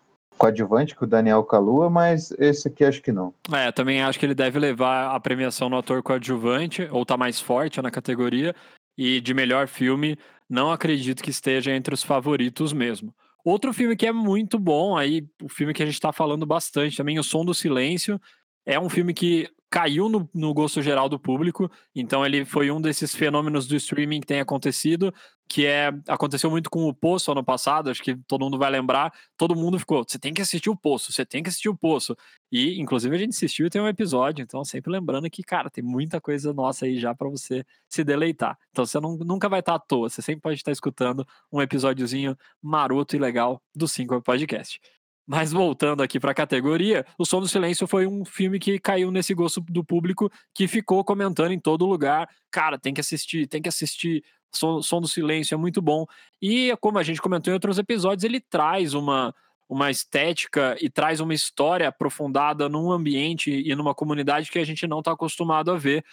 coadjuvante, 0.46 0.96
com 0.96 1.06
o 1.06 1.08
Daniel 1.08 1.44
Kalua, 1.44 1.90
mas 1.90 2.32
esse 2.38 2.68
aqui 2.68 2.84
acho 2.84 3.02
que 3.02 3.12
não. 3.12 3.34
É, 3.52 3.72
também 3.72 4.02
acho 4.02 4.20
que 4.20 4.26
ele 4.26 4.36
deve 4.36 4.60
levar 4.60 5.16
a 5.16 5.20
premiação 5.20 5.70
no 5.70 5.78
ator 5.78 6.04
coadjuvante, 6.04 6.88
ou 6.92 7.06
tá 7.06 7.18
mais 7.18 7.40
forte 7.40 7.82
na 7.82 7.92
categoria, 7.92 8.56
e 8.98 9.20
de 9.20 9.34
melhor 9.34 9.68
filme, 9.68 10.18
não 10.50 10.72
acredito 10.72 11.24
que 11.24 11.30
esteja 11.30 11.72
entre 11.72 11.94
os 11.94 12.04
favoritos 12.04 12.72
mesmo. 12.74 13.14
Outro 13.44 13.74
filme 13.74 13.96
que 13.96 14.08
é 14.08 14.12
muito 14.12 14.58
bom, 14.58 14.98
aí, 14.98 15.28
o 15.42 15.50
filme 15.50 15.74
que 15.74 15.84
a 15.84 15.86
gente 15.86 16.00
tá 16.00 16.12
falando 16.12 16.46
bastante 16.46 16.98
também, 16.98 17.20
O 17.20 17.24
Som 17.24 17.44
do 17.44 17.54
Silêncio, 17.54 18.20
é 18.66 18.80
um 18.80 18.90
filme 18.90 19.14
que 19.14 19.50
caiu 19.76 20.08
no, 20.08 20.30
no, 20.34 20.54
gosto 20.54 20.82
geral 20.82 21.10
do 21.10 21.20
público, 21.20 21.70
então 21.94 22.26
ele 22.26 22.46
foi 22.46 22.72
um 22.72 22.80
desses 22.80 23.14
fenômenos 23.14 23.68
do 23.68 23.76
streaming 23.76 24.22
que 24.22 24.28
tem 24.28 24.40
acontecido, 24.40 25.14
que 25.50 25.66
é 25.66 25.92
aconteceu 26.08 26.50
muito 26.50 26.70
com 26.70 26.88
o 26.88 26.94
Poço 26.94 27.30
ano 27.30 27.44
passado, 27.44 27.90
acho 27.90 28.02
que 28.02 28.16
todo 28.26 28.46
mundo 28.46 28.58
vai 28.58 28.72
lembrar, 28.72 29.12
todo 29.36 29.54
mundo 29.54 29.78
ficou, 29.78 30.06
você 30.08 30.18
tem 30.18 30.34
que 30.34 30.42
assistir 30.42 30.70
o 30.70 30.78
Poço, 30.78 31.12
você 31.12 31.26
tem 31.26 31.44
que 31.44 31.50
assistir 31.50 31.68
o 31.68 31.76
Poço, 31.76 32.16
e 32.50 32.80
inclusive 32.80 33.14
a 33.14 33.20
gente 33.20 33.32
assistiu 33.32 33.68
e 33.68 33.70
tem 33.70 33.82
um 33.82 33.88
episódio, 33.90 34.42
então 34.42 34.64
sempre 34.64 34.94
lembrando 34.94 35.30
que, 35.30 35.44
cara, 35.44 35.70
tem 35.70 35.84
muita 35.84 36.22
coisa 36.22 36.54
nossa 36.54 36.86
aí 36.86 36.98
já 36.98 37.14
para 37.14 37.28
você 37.28 37.66
se 37.90 38.02
deleitar, 38.02 38.58
então 38.72 38.86
você 38.86 38.98
não, 39.02 39.18
nunca 39.18 39.50
vai 39.50 39.60
estar 39.60 39.76
à 39.76 39.80
toa, 39.80 40.10
você 40.10 40.22
sempre 40.22 40.40
pode 40.40 40.56
estar 40.56 40.72
escutando 40.72 41.28
um 41.52 41.62
episódiozinho 41.62 42.38
maroto 42.64 43.14
e 43.18 43.20
legal 43.20 43.62
do 43.76 43.90
5 43.90 44.22
Podcast. 44.22 44.80
Mas 45.28 45.52
voltando 45.52 46.04
aqui 46.04 46.20
para 46.20 46.32
a 46.32 46.36
categoria, 46.36 47.06
O 47.18 47.26
Som 47.26 47.40
do 47.40 47.48
Silêncio 47.48 47.88
foi 47.88 48.06
um 48.06 48.24
filme 48.24 48.60
que 48.60 48.80
caiu 48.80 49.10
nesse 49.10 49.34
gosto 49.34 49.60
do 49.62 49.84
público 49.84 50.32
que 50.54 50.68
ficou 50.68 51.04
comentando 51.04 51.52
em 51.52 51.60
todo 51.60 51.86
lugar. 51.86 52.30
Cara, 52.52 52.78
tem 52.78 52.94
que 52.94 53.02
assistir, 53.02 53.48
tem 53.48 53.62
que 53.62 53.70
assistir. 53.70 54.24
Som, 54.54 54.82
Som 54.82 55.02
do 55.02 55.08
Silêncio 55.08 55.56
é 55.56 55.58
muito 55.58 55.82
bom. 55.82 56.06
E 56.42 56.76
como 56.80 57.00
a 57.00 57.04
gente 57.04 57.22
comentou 57.22 57.52
em 57.52 57.56
outros 57.56 57.80
episódios, 57.80 58.24
ele 58.24 58.40
traz 58.40 58.94
uma, 58.94 59.34
uma 59.68 59.90
estética 59.90 60.78
e 60.80 60.90
traz 60.90 61.20
uma 61.20 61.34
história 61.34 61.88
aprofundada 61.88 62.70
num 62.70 62.92
ambiente 62.92 63.52
e 63.52 63.76
numa 63.76 63.96
comunidade 63.96 64.52
que 64.52 64.60
a 64.60 64.66
gente 64.66 64.86
não 64.88 65.00
está 65.00 65.12
acostumado 65.12 65.72
a 65.72 65.78
ver. 65.78 66.06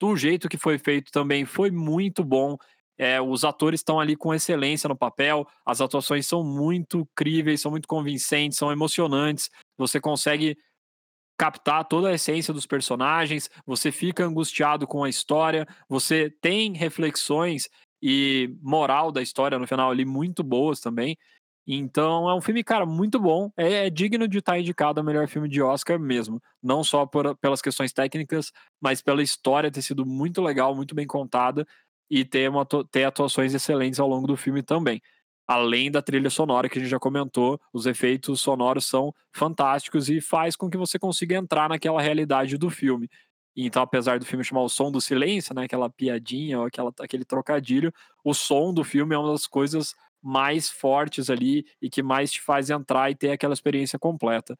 Do 0.00 0.16
jeito 0.16 0.48
que 0.48 0.56
foi 0.56 0.78
feito 0.78 1.10
também 1.10 1.44
foi 1.44 1.70
muito 1.70 2.24
bom. 2.24 2.56
É, 3.02 3.18
os 3.18 3.44
atores 3.44 3.80
estão 3.80 3.98
ali 3.98 4.14
com 4.14 4.34
excelência 4.34 4.86
no 4.86 4.94
papel, 4.94 5.48
as 5.64 5.80
atuações 5.80 6.26
são 6.26 6.44
muito 6.44 7.08
críveis, 7.16 7.62
são 7.62 7.70
muito 7.70 7.88
convincentes, 7.88 8.58
são 8.58 8.70
emocionantes. 8.70 9.48
Você 9.78 9.98
consegue 9.98 10.54
captar 11.38 11.82
toda 11.86 12.10
a 12.10 12.12
essência 12.12 12.52
dos 12.52 12.66
personagens, 12.66 13.48
você 13.64 13.90
fica 13.90 14.22
angustiado 14.22 14.86
com 14.86 15.02
a 15.02 15.08
história, 15.08 15.66
você 15.88 16.28
tem 16.42 16.74
reflexões 16.74 17.70
e 18.02 18.54
moral 18.60 19.10
da 19.10 19.22
história 19.22 19.58
no 19.58 19.66
final 19.66 19.90
ali 19.90 20.04
muito 20.04 20.44
boas 20.44 20.78
também. 20.78 21.16
Então 21.66 22.28
é 22.28 22.34
um 22.34 22.40
filme, 22.42 22.62
cara, 22.62 22.84
muito 22.84 23.18
bom. 23.18 23.50
É, 23.56 23.86
é 23.86 23.90
digno 23.90 24.28
de 24.28 24.40
estar 24.40 24.58
indicado 24.58 25.00
a 25.00 25.02
melhor 25.02 25.26
filme 25.26 25.48
de 25.48 25.62
Oscar 25.62 25.98
mesmo. 25.98 26.38
Não 26.62 26.84
só 26.84 27.06
por, 27.06 27.34
pelas 27.38 27.62
questões 27.62 27.94
técnicas, 27.94 28.52
mas 28.78 29.00
pela 29.00 29.22
história 29.22 29.70
ter 29.70 29.80
sido 29.80 30.04
muito 30.04 30.42
legal, 30.42 30.74
muito 30.74 30.94
bem 30.94 31.06
contada 31.06 31.66
e 32.10 32.24
ter, 32.24 32.50
uma, 32.50 32.66
ter 32.90 33.04
atuações 33.04 33.54
excelentes 33.54 34.00
ao 34.00 34.08
longo 34.08 34.26
do 34.26 34.36
filme 34.36 34.62
também. 34.62 35.00
Além 35.46 35.90
da 35.90 36.02
trilha 36.02 36.30
sonora 36.30 36.68
que 36.68 36.78
a 36.78 36.82
gente 36.82 36.90
já 36.90 36.98
comentou, 36.98 37.60
os 37.72 37.86
efeitos 37.86 38.40
sonoros 38.40 38.86
são 38.86 39.14
fantásticos 39.32 40.08
e 40.08 40.20
faz 40.20 40.56
com 40.56 40.70
que 40.70 40.76
você 40.76 40.98
consiga 40.98 41.36
entrar 41.36 41.68
naquela 41.68 42.00
realidade 42.00 42.56
do 42.56 42.70
filme. 42.70 43.08
Então, 43.56 43.82
apesar 43.82 44.18
do 44.18 44.24
filme 44.24 44.44
chamar 44.44 44.62
o 44.62 44.68
som 44.68 44.90
do 44.90 45.00
silêncio, 45.00 45.54
né, 45.54 45.64
aquela 45.64 45.90
piadinha 45.90 46.60
ou 46.60 46.66
aquela, 46.66 46.92
aquele 47.00 47.24
trocadilho, 47.24 47.92
o 48.24 48.32
som 48.32 48.72
do 48.72 48.84
filme 48.84 49.14
é 49.14 49.18
uma 49.18 49.32
das 49.32 49.46
coisas 49.46 49.94
mais 50.22 50.70
fortes 50.70 51.30
ali 51.30 51.64
e 51.80 51.90
que 51.90 52.02
mais 52.02 52.30
te 52.30 52.40
faz 52.40 52.70
entrar 52.70 53.10
e 53.10 53.14
ter 53.14 53.30
aquela 53.30 53.54
experiência 53.54 53.98
completa. 53.98 54.56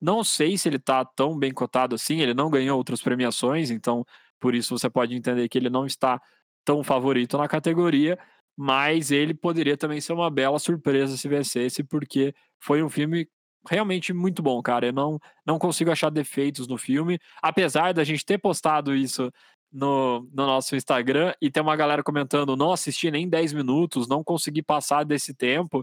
Não 0.00 0.22
sei 0.22 0.58
se 0.58 0.68
ele 0.68 0.78
tá 0.78 1.04
tão 1.04 1.38
bem 1.38 1.52
cotado 1.52 1.94
assim, 1.94 2.20
ele 2.20 2.34
não 2.34 2.50
ganhou 2.50 2.76
outras 2.78 3.02
premiações, 3.02 3.70
então 3.70 4.04
por 4.40 4.54
isso 4.54 4.76
você 4.78 4.88
pode 4.90 5.14
entender 5.14 5.48
que 5.48 5.58
ele 5.58 5.70
não 5.70 5.86
está 5.86 6.20
tão 6.68 6.84
favorito 6.84 7.38
na 7.38 7.48
categoria, 7.48 8.18
mas 8.54 9.10
ele 9.10 9.32
poderia 9.32 9.74
também 9.74 10.02
ser 10.02 10.12
uma 10.12 10.30
bela 10.30 10.58
surpresa 10.58 11.16
se 11.16 11.26
vencesse, 11.26 11.82
porque 11.82 12.34
foi 12.62 12.82
um 12.82 12.90
filme 12.90 13.26
realmente 13.66 14.12
muito 14.12 14.42
bom, 14.42 14.60
cara. 14.60 14.88
Eu 14.88 14.92
não, 14.92 15.18
não 15.46 15.58
consigo 15.58 15.90
achar 15.90 16.10
defeitos 16.10 16.68
no 16.68 16.76
filme, 16.76 17.18
apesar 17.42 17.94
da 17.94 18.04
gente 18.04 18.22
ter 18.22 18.36
postado 18.36 18.94
isso 18.94 19.32
no, 19.72 20.20
no 20.30 20.44
nosso 20.44 20.76
Instagram 20.76 21.32
e 21.40 21.50
ter 21.50 21.62
uma 21.62 21.74
galera 21.74 22.02
comentando: 22.02 22.54
não 22.54 22.70
assisti 22.70 23.10
nem 23.10 23.26
10 23.26 23.54
minutos, 23.54 24.06
não 24.06 24.22
consegui 24.22 24.62
passar 24.62 25.04
desse 25.04 25.32
tempo. 25.32 25.82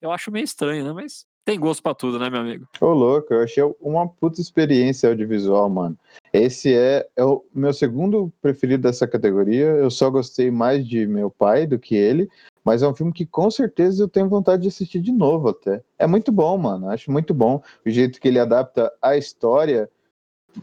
Eu 0.00 0.10
acho 0.10 0.32
meio 0.32 0.44
estranho, 0.44 0.82
né? 0.82 0.92
Mas 0.94 1.26
tem 1.44 1.60
gosto 1.60 1.82
para 1.82 1.94
tudo, 1.94 2.18
né, 2.18 2.30
meu 2.30 2.40
amigo? 2.40 2.66
Ô, 2.80 2.94
louco, 2.94 3.34
eu 3.34 3.42
achei 3.42 3.62
uma 3.78 4.08
puta 4.08 4.40
experiência 4.40 5.10
audiovisual, 5.10 5.68
mano. 5.68 5.98
Esse 6.32 6.74
é, 6.74 7.06
é 7.14 7.24
o 7.24 7.44
meu 7.54 7.74
segundo 7.74 8.32
preferido 8.40 8.84
dessa 8.84 9.06
categoria. 9.06 9.66
Eu 9.66 9.90
só 9.90 10.08
gostei 10.08 10.50
mais 10.50 10.86
de 10.86 11.06
meu 11.06 11.30
pai 11.30 11.66
do 11.66 11.78
que 11.78 11.94
ele, 11.94 12.28
mas 12.64 12.82
é 12.82 12.88
um 12.88 12.94
filme 12.94 13.12
que 13.12 13.26
com 13.26 13.50
certeza 13.50 14.02
eu 14.02 14.08
tenho 14.08 14.30
vontade 14.30 14.62
de 14.62 14.68
assistir 14.68 15.00
de 15.00 15.12
novo 15.12 15.50
até. 15.50 15.82
É 15.98 16.06
muito 16.06 16.32
bom, 16.32 16.56
mano. 16.56 16.88
Acho 16.88 17.10
muito 17.12 17.34
bom 17.34 17.62
o 17.84 17.90
jeito 17.90 18.18
que 18.18 18.28
ele 18.28 18.38
adapta 18.38 18.90
a 19.02 19.14
história, 19.14 19.90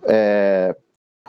é, 0.06 0.76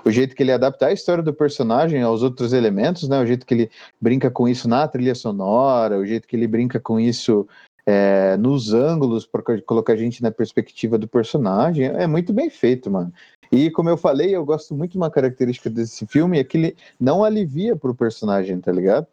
o 0.05 0.11
jeito 0.11 0.35
que 0.35 0.43
ele 0.43 0.53
adapta 0.53 0.87
a 0.87 0.93
história 0.93 1.23
do 1.23 1.35
personagem 1.35 2.01
aos 2.01 2.23
outros 2.23 2.55
elementos, 2.55 3.11
né? 3.11 3.21
O 3.21 3.27
jeito 3.27 3.45
que 3.45 3.53
ele 3.53 3.71
brinca 4.01 4.31
com 4.31 4.49
isso 4.49 4.67
na 4.67 4.89
trilha 4.89 5.15
sonora, 5.15 5.99
o 5.99 6.07
jeito 6.07 6.27
que 6.27 6.35
ele 6.35 6.47
brinca 6.47 6.81
com 6.81 6.99
isso 6.99 7.47
é, 7.85 8.39
nos 8.39 8.73
ângulos 8.73 9.27
para 9.27 9.43
colocar 9.67 9.93
a 9.93 9.97
gente 9.97 10.23
na 10.23 10.31
perspectiva 10.31 10.97
do 10.97 11.07
personagem. 11.07 11.87
É 11.87 12.07
muito 12.07 12.33
bem 12.33 12.49
feito, 12.49 12.91
mano. 12.91 13.13
E 13.51 13.71
como 13.71 13.89
eu 13.89 13.97
falei, 13.97 14.35
eu 14.35 14.45
gosto 14.45 14.75
muito 14.75 14.93
de 14.93 14.99
uma 14.99 15.11
característica 15.11 15.69
desse 15.69 16.07
filme 16.07 16.39
é 16.39 16.45
que 16.45 16.57
ele 16.57 16.77
não 16.99 17.25
alivia 17.25 17.75
pro 17.75 17.95
personagem, 17.95 18.61
tá 18.61 18.71
ligado? 18.71 19.07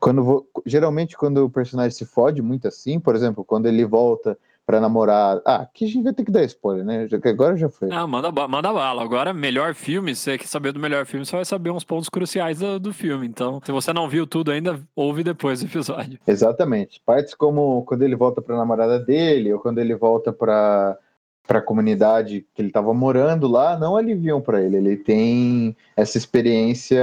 Quando 0.00 0.22
vou, 0.22 0.48
geralmente 0.64 1.16
quando 1.16 1.44
o 1.44 1.50
personagem 1.50 1.90
se 1.90 2.04
fode 2.04 2.40
muito 2.42 2.68
assim, 2.68 2.98
por 2.98 3.14
exemplo, 3.14 3.44
quando 3.44 3.66
ele 3.66 3.84
volta 3.84 4.38
para 4.66 4.80
namorar. 4.80 5.40
Ah, 5.44 5.56
aqui 5.56 5.84
a 5.84 5.88
gente 5.88 6.04
vai 6.04 6.12
ter 6.12 6.24
que 6.24 6.30
dar 6.30 6.42
spoiler, 6.44 6.84
né? 6.84 7.06
Agora 7.24 7.56
já 7.56 7.68
foi. 7.68 7.90
Ah, 7.92 8.06
manda, 8.06 8.30
manda 8.32 8.72
bala. 8.72 9.02
Agora, 9.02 9.32
melhor 9.34 9.74
filme, 9.74 10.14
você 10.14 10.38
quer 10.38 10.46
saber 10.46 10.72
do 10.72 10.80
melhor 10.80 11.04
filme, 11.04 11.24
você 11.24 11.36
vai 11.36 11.44
saber 11.44 11.70
uns 11.70 11.84
pontos 11.84 12.08
cruciais 12.08 12.58
do, 12.58 12.80
do 12.80 12.92
filme. 12.92 13.26
Então, 13.26 13.60
se 13.64 13.70
você 13.70 13.92
não 13.92 14.08
viu 14.08 14.26
tudo 14.26 14.50
ainda, 14.50 14.80
ouve 14.96 15.22
depois 15.22 15.60
do 15.60 15.66
episódio. 15.66 16.18
Exatamente. 16.26 17.00
Partes 17.04 17.34
como 17.34 17.84
quando 17.84 18.02
ele 18.02 18.16
volta 18.16 18.40
para 18.40 18.56
namorada 18.56 18.98
dele, 18.98 19.52
ou 19.52 19.60
quando 19.60 19.78
ele 19.78 19.94
volta 19.94 20.32
para 20.32 20.96
para 21.46 21.58
a 21.58 21.62
comunidade 21.62 22.46
que 22.54 22.62
ele 22.62 22.68
estava 22.68 22.92
morando 22.94 23.46
lá, 23.46 23.78
não 23.78 23.96
aliviam 23.96 24.40
para 24.40 24.62
ele. 24.62 24.76
Ele 24.76 24.96
tem 24.96 25.76
essa 25.96 26.16
experiência 26.16 27.02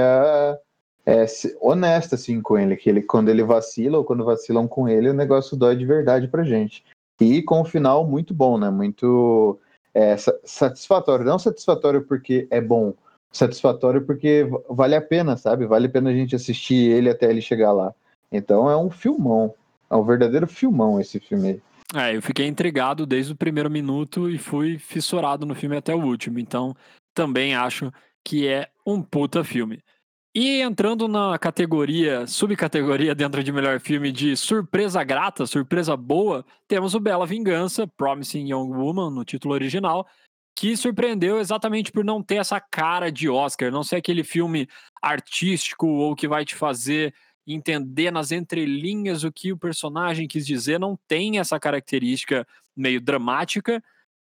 é, 1.06 1.24
honesta 1.60 2.14
assim 2.16 2.40
com 2.40 2.58
ele, 2.58 2.76
que 2.76 2.88
ele 2.88 3.02
quando 3.02 3.28
ele 3.28 3.42
vacila 3.42 3.98
ou 3.98 4.04
quando 4.04 4.24
vacilam 4.24 4.66
com 4.66 4.88
ele, 4.88 5.10
o 5.10 5.14
negócio 5.14 5.56
dói 5.56 5.76
de 5.76 5.86
verdade 5.86 6.28
pra 6.28 6.44
gente. 6.44 6.84
E 7.20 7.42
com 7.42 7.60
um 7.60 7.64
final 7.64 8.06
muito 8.06 8.34
bom, 8.34 8.58
né? 8.58 8.68
Muito 8.68 9.58
é, 9.94 10.16
satisfatório. 10.44 11.24
Não 11.24 11.38
satisfatório 11.38 12.02
porque 12.02 12.48
é 12.50 12.60
bom, 12.60 12.94
satisfatório 13.30 14.02
porque 14.02 14.46
vale 14.68 14.94
a 14.94 15.00
pena, 15.00 15.36
sabe? 15.36 15.66
Vale 15.66 15.86
a 15.86 15.90
pena 15.90 16.10
a 16.10 16.14
gente 16.14 16.34
assistir 16.34 16.90
ele 16.90 17.08
até 17.08 17.30
ele 17.30 17.40
chegar 17.40 17.72
lá. 17.72 17.94
Então 18.30 18.68
é 18.70 18.76
um 18.76 18.90
filmão. 18.90 19.54
É 19.90 19.94
um 19.94 20.04
verdadeiro 20.04 20.46
filmão 20.46 21.00
esse 21.00 21.20
filme. 21.20 21.60
É, 21.94 22.16
eu 22.16 22.22
fiquei 22.22 22.46
intrigado 22.46 23.04
desde 23.04 23.32
o 23.32 23.36
primeiro 23.36 23.70
minuto 23.70 24.30
e 24.30 24.38
fui 24.38 24.78
fissurado 24.78 25.44
no 25.44 25.54
filme 25.54 25.76
até 25.76 25.94
o 25.94 26.02
último. 26.02 26.38
Então, 26.38 26.74
também 27.14 27.54
acho 27.54 27.92
que 28.24 28.48
é 28.48 28.70
um 28.86 29.02
puta 29.02 29.44
filme. 29.44 29.82
E 30.34 30.62
entrando 30.62 31.06
na 31.06 31.38
categoria, 31.38 32.26
subcategoria 32.26 33.14
dentro 33.14 33.44
de 33.44 33.52
melhor 33.52 33.78
filme 33.78 34.10
de 34.10 34.34
surpresa 34.34 35.04
grata, 35.04 35.46
surpresa 35.46 35.94
boa, 35.94 36.42
temos 36.66 36.94
o 36.94 37.00
Bela 37.00 37.26
Vingança, 37.26 37.86
Promising 37.86 38.50
Young 38.50 38.70
Woman, 38.70 39.10
no 39.10 39.26
título 39.26 39.52
original, 39.52 40.06
que 40.56 40.74
surpreendeu 40.74 41.38
exatamente 41.38 41.92
por 41.92 42.02
não 42.02 42.22
ter 42.22 42.36
essa 42.36 42.58
cara 42.58 43.12
de 43.12 43.28
Oscar, 43.28 43.70
não 43.70 43.84
ser 43.84 43.96
aquele 43.96 44.24
filme 44.24 44.66
artístico 45.02 45.86
ou 45.86 46.16
que 46.16 46.26
vai 46.26 46.46
te 46.46 46.54
fazer 46.54 47.12
entender 47.46 48.10
nas 48.10 48.30
entrelinhas 48.32 49.24
o 49.24 49.32
que 49.32 49.52
o 49.52 49.58
personagem 49.58 50.28
quis 50.28 50.46
dizer, 50.46 50.78
não 50.78 50.98
tem 51.08 51.38
essa 51.38 51.58
característica 51.58 52.46
meio 52.76 53.00
dramática 53.00 53.82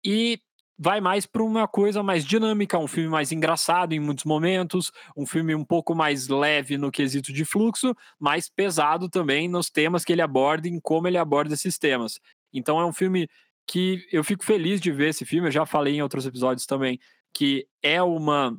e 0.04 0.40
vai 0.76 1.00
mais 1.00 1.24
para 1.24 1.42
uma 1.42 1.68
coisa 1.68 2.02
mais 2.02 2.24
dinâmica, 2.24 2.78
um 2.78 2.88
filme 2.88 3.08
mais 3.08 3.30
engraçado 3.30 3.92
em 3.92 4.00
muitos 4.00 4.24
momentos, 4.24 4.90
um 5.16 5.24
filme 5.24 5.54
um 5.54 5.64
pouco 5.64 5.94
mais 5.94 6.28
leve 6.28 6.76
no 6.76 6.90
quesito 6.90 7.32
de 7.32 7.44
fluxo, 7.44 7.94
mais 8.18 8.48
pesado 8.48 9.08
também 9.08 9.48
nos 9.48 9.70
temas 9.70 10.04
que 10.04 10.12
ele 10.12 10.22
aborda 10.22 10.66
e 10.66 10.70
em 10.72 10.80
como 10.80 11.06
ele 11.06 11.16
aborda 11.16 11.54
esses 11.54 11.78
temas. 11.78 12.18
Então 12.52 12.80
é 12.80 12.84
um 12.84 12.92
filme 12.92 13.28
que 13.66 14.06
eu 14.12 14.22
fico 14.24 14.44
feliz 14.44 14.80
de 14.80 14.90
ver 14.90 15.10
esse 15.10 15.24
filme, 15.24 15.48
eu 15.48 15.52
já 15.52 15.64
falei 15.64 15.94
em 15.94 16.02
outros 16.02 16.26
episódios 16.26 16.66
também, 16.66 16.98
que 17.32 17.66
é 17.82 18.02
uma 18.02 18.56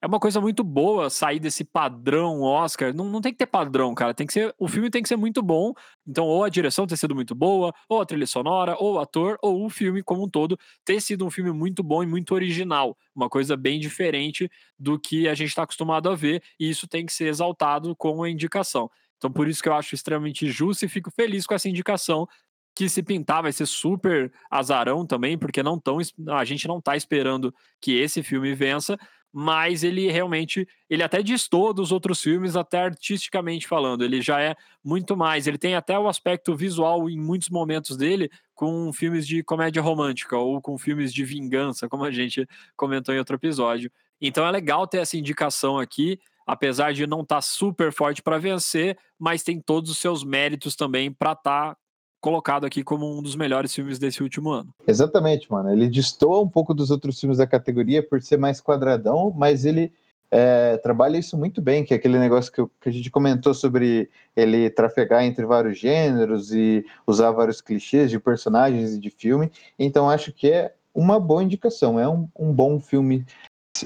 é 0.00 0.06
uma 0.06 0.20
coisa 0.20 0.40
muito 0.40 0.62
boa 0.62 1.10
sair 1.10 1.40
desse 1.40 1.64
padrão 1.64 2.42
Oscar. 2.42 2.94
Não, 2.94 3.04
não 3.04 3.20
tem 3.20 3.32
que 3.32 3.38
ter 3.38 3.46
padrão, 3.46 3.94
cara. 3.94 4.14
Tem 4.14 4.26
que 4.26 4.32
ser, 4.32 4.54
o 4.56 4.68
filme 4.68 4.90
tem 4.90 5.02
que 5.02 5.08
ser 5.08 5.16
muito 5.16 5.42
bom. 5.42 5.72
Então, 6.06 6.24
ou 6.24 6.44
a 6.44 6.48
direção 6.48 6.86
ter 6.86 6.96
sido 6.96 7.14
muito 7.14 7.34
boa, 7.34 7.72
ou 7.88 8.00
a 8.00 8.06
trilha 8.06 8.26
sonora, 8.26 8.76
ou 8.78 8.94
o 8.94 8.98
ator, 9.00 9.36
ou 9.42 9.64
o 9.64 9.68
filme 9.68 10.02
como 10.02 10.24
um 10.24 10.28
todo 10.28 10.56
ter 10.84 11.00
sido 11.00 11.26
um 11.26 11.30
filme 11.30 11.50
muito 11.52 11.82
bom 11.82 12.02
e 12.02 12.06
muito 12.06 12.32
original. 12.32 12.96
Uma 13.14 13.28
coisa 13.28 13.56
bem 13.56 13.80
diferente 13.80 14.48
do 14.78 14.98
que 15.00 15.28
a 15.28 15.34
gente 15.34 15.48
está 15.48 15.64
acostumado 15.64 16.08
a 16.08 16.14
ver. 16.14 16.42
E 16.60 16.70
isso 16.70 16.86
tem 16.86 17.04
que 17.04 17.12
ser 17.12 17.26
exaltado 17.26 17.94
com 17.96 18.22
a 18.22 18.30
indicação. 18.30 18.88
Então, 19.16 19.32
por 19.32 19.48
isso 19.48 19.60
que 19.60 19.68
eu 19.68 19.74
acho 19.74 19.96
extremamente 19.96 20.48
justo 20.48 20.84
e 20.84 20.88
fico 20.88 21.10
feliz 21.10 21.44
com 21.44 21.54
essa 21.54 21.68
indicação. 21.68 22.26
Que 22.74 22.88
se 22.88 23.02
pintar 23.02 23.42
vai 23.42 23.50
ser 23.50 23.66
super 23.66 24.32
azarão 24.48 25.04
também, 25.04 25.36
porque 25.36 25.64
não 25.64 25.76
tão, 25.80 25.98
a 26.28 26.44
gente 26.44 26.68
não 26.68 26.78
está 26.78 26.96
esperando 26.96 27.52
que 27.80 27.98
esse 27.98 28.22
filme 28.22 28.54
vença, 28.54 28.96
mas 29.40 29.84
ele 29.84 30.10
realmente, 30.10 30.66
ele 30.90 31.00
até 31.00 31.22
distou 31.22 31.72
dos 31.72 31.92
outros 31.92 32.20
filmes, 32.20 32.56
até 32.56 32.80
artisticamente 32.80 33.68
falando, 33.68 34.02
ele 34.02 34.20
já 34.20 34.40
é 34.40 34.56
muito 34.84 35.16
mais, 35.16 35.46
ele 35.46 35.56
tem 35.56 35.76
até 35.76 35.96
o 35.96 36.08
aspecto 36.08 36.56
visual 36.56 37.08
em 37.08 37.16
muitos 37.16 37.48
momentos 37.48 37.96
dele 37.96 38.28
com 38.52 38.92
filmes 38.92 39.24
de 39.24 39.44
comédia 39.44 39.80
romântica 39.80 40.36
ou 40.36 40.60
com 40.60 40.76
filmes 40.76 41.14
de 41.14 41.24
vingança, 41.24 41.88
como 41.88 42.02
a 42.02 42.10
gente 42.10 42.48
comentou 42.76 43.14
em 43.14 43.18
outro 43.18 43.36
episódio. 43.36 43.92
Então 44.20 44.44
é 44.44 44.50
legal 44.50 44.88
ter 44.88 44.98
essa 44.98 45.16
indicação 45.16 45.78
aqui, 45.78 46.18
apesar 46.44 46.92
de 46.92 47.06
não 47.06 47.20
estar 47.20 47.36
tá 47.36 47.40
super 47.40 47.92
forte 47.92 48.20
para 48.20 48.38
vencer, 48.38 48.98
mas 49.16 49.44
tem 49.44 49.60
todos 49.60 49.88
os 49.88 49.98
seus 49.98 50.24
méritos 50.24 50.74
também 50.74 51.12
para 51.12 51.30
estar 51.30 51.74
tá 51.76 51.76
colocado 52.20 52.64
aqui 52.64 52.82
como 52.82 53.18
um 53.18 53.22
dos 53.22 53.36
melhores 53.36 53.74
filmes 53.74 53.98
desse 53.98 54.22
último 54.22 54.50
ano. 54.50 54.74
Exatamente, 54.86 55.50
mano. 55.50 55.70
Ele 55.72 55.88
destoa 55.88 56.40
um 56.40 56.48
pouco 56.48 56.74
dos 56.74 56.90
outros 56.90 57.18
filmes 57.18 57.38
da 57.38 57.46
categoria 57.46 58.02
por 58.02 58.20
ser 58.22 58.36
mais 58.36 58.60
quadradão, 58.60 59.32
mas 59.36 59.64
ele 59.64 59.92
é, 60.30 60.76
trabalha 60.78 61.16
isso 61.16 61.36
muito 61.38 61.62
bem, 61.62 61.84
que 61.84 61.94
é 61.94 61.96
aquele 61.96 62.18
negócio 62.18 62.52
que, 62.52 62.62
que, 62.80 62.88
a 62.88 62.92
gente 62.92 63.10
comentou 63.10 63.54
sobre 63.54 64.10
ele 64.36 64.68
trafegar 64.70 65.24
entre 65.24 65.46
vários 65.46 65.78
gêneros 65.78 66.52
e 66.52 66.84
usar 67.06 67.30
vários 67.30 67.60
clichês 67.60 68.10
de 68.10 68.18
personagens 68.18 68.94
e 68.94 69.00
de 69.00 69.10
filme. 69.10 69.50
Então 69.78 70.10
acho 70.10 70.32
que 70.32 70.50
é 70.50 70.74
uma 70.94 71.18
boa 71.20 71.42
indicação, 71.42 71.98
é 71.98 72.08
um, 72.08 72.28
um 72.38 72.52
bom 72.52 72.80
filme 72.80 73.24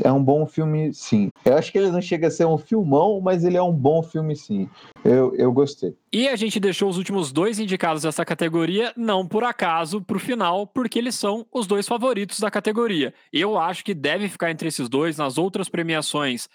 é 0.03 0.13
um 0.13 0.23
bom 0.23 0.47
filme, 0.47 0.93
sim. 0.93 1.29
Eu 1.45 1.57
acho 1.57 1.73
que 1.73 1.79
ele 1.79 1.91
não 1.91 2.01
chega 2.01 2.29
a 2.29 2.31
ser 2.31 2.47
um 2.47 2.59
filmão, 2.59 3.21
mas 3.21 3.45
ele 3.45 3.57
é 3.57 3.63
um 3.63 3.73
bom 3.73 4.03
filme, 4.03 4.37
sim. 4.37 4.69
Eu, 5.05 5.35
eu 5.37 5.53
gostei. 5.53 5.97
E 6.13 6.29
a 6.29 6.37
gente 6.37 6.61
deixou 6.61 6.89
os 6.89 6.99
últimos 6.99 7.33
dois 7.33 7.59
indicados 7.59 8.03
dessa 8.03 8.25
categoria, 8.25 8.93
não 8.97 9.27
por 9.27 9.45
acaso, 9.45 10.01
pro 10.01 10.19
final, 10.19 10.67
porque 10.67 10.99
eles 10.99 11.15
são 11.15 11.47
os 11.53 11.67
dois 11.67 11.89
favoritos 11.89 12.39
da 12.41 12.51
categoria. 12.51 13.13
Eu 13.33 13.59
acho 13.59 13.85
que 13.85 13.95
deve 13.95 14.29
ficar 14.29 14.51
entre 14.51 14.69
esses 14.69 14.89
dois. 14.89 15.17
Nas 15.17 15.39
outras 15.39 15.69
premiações, 15.69 16.49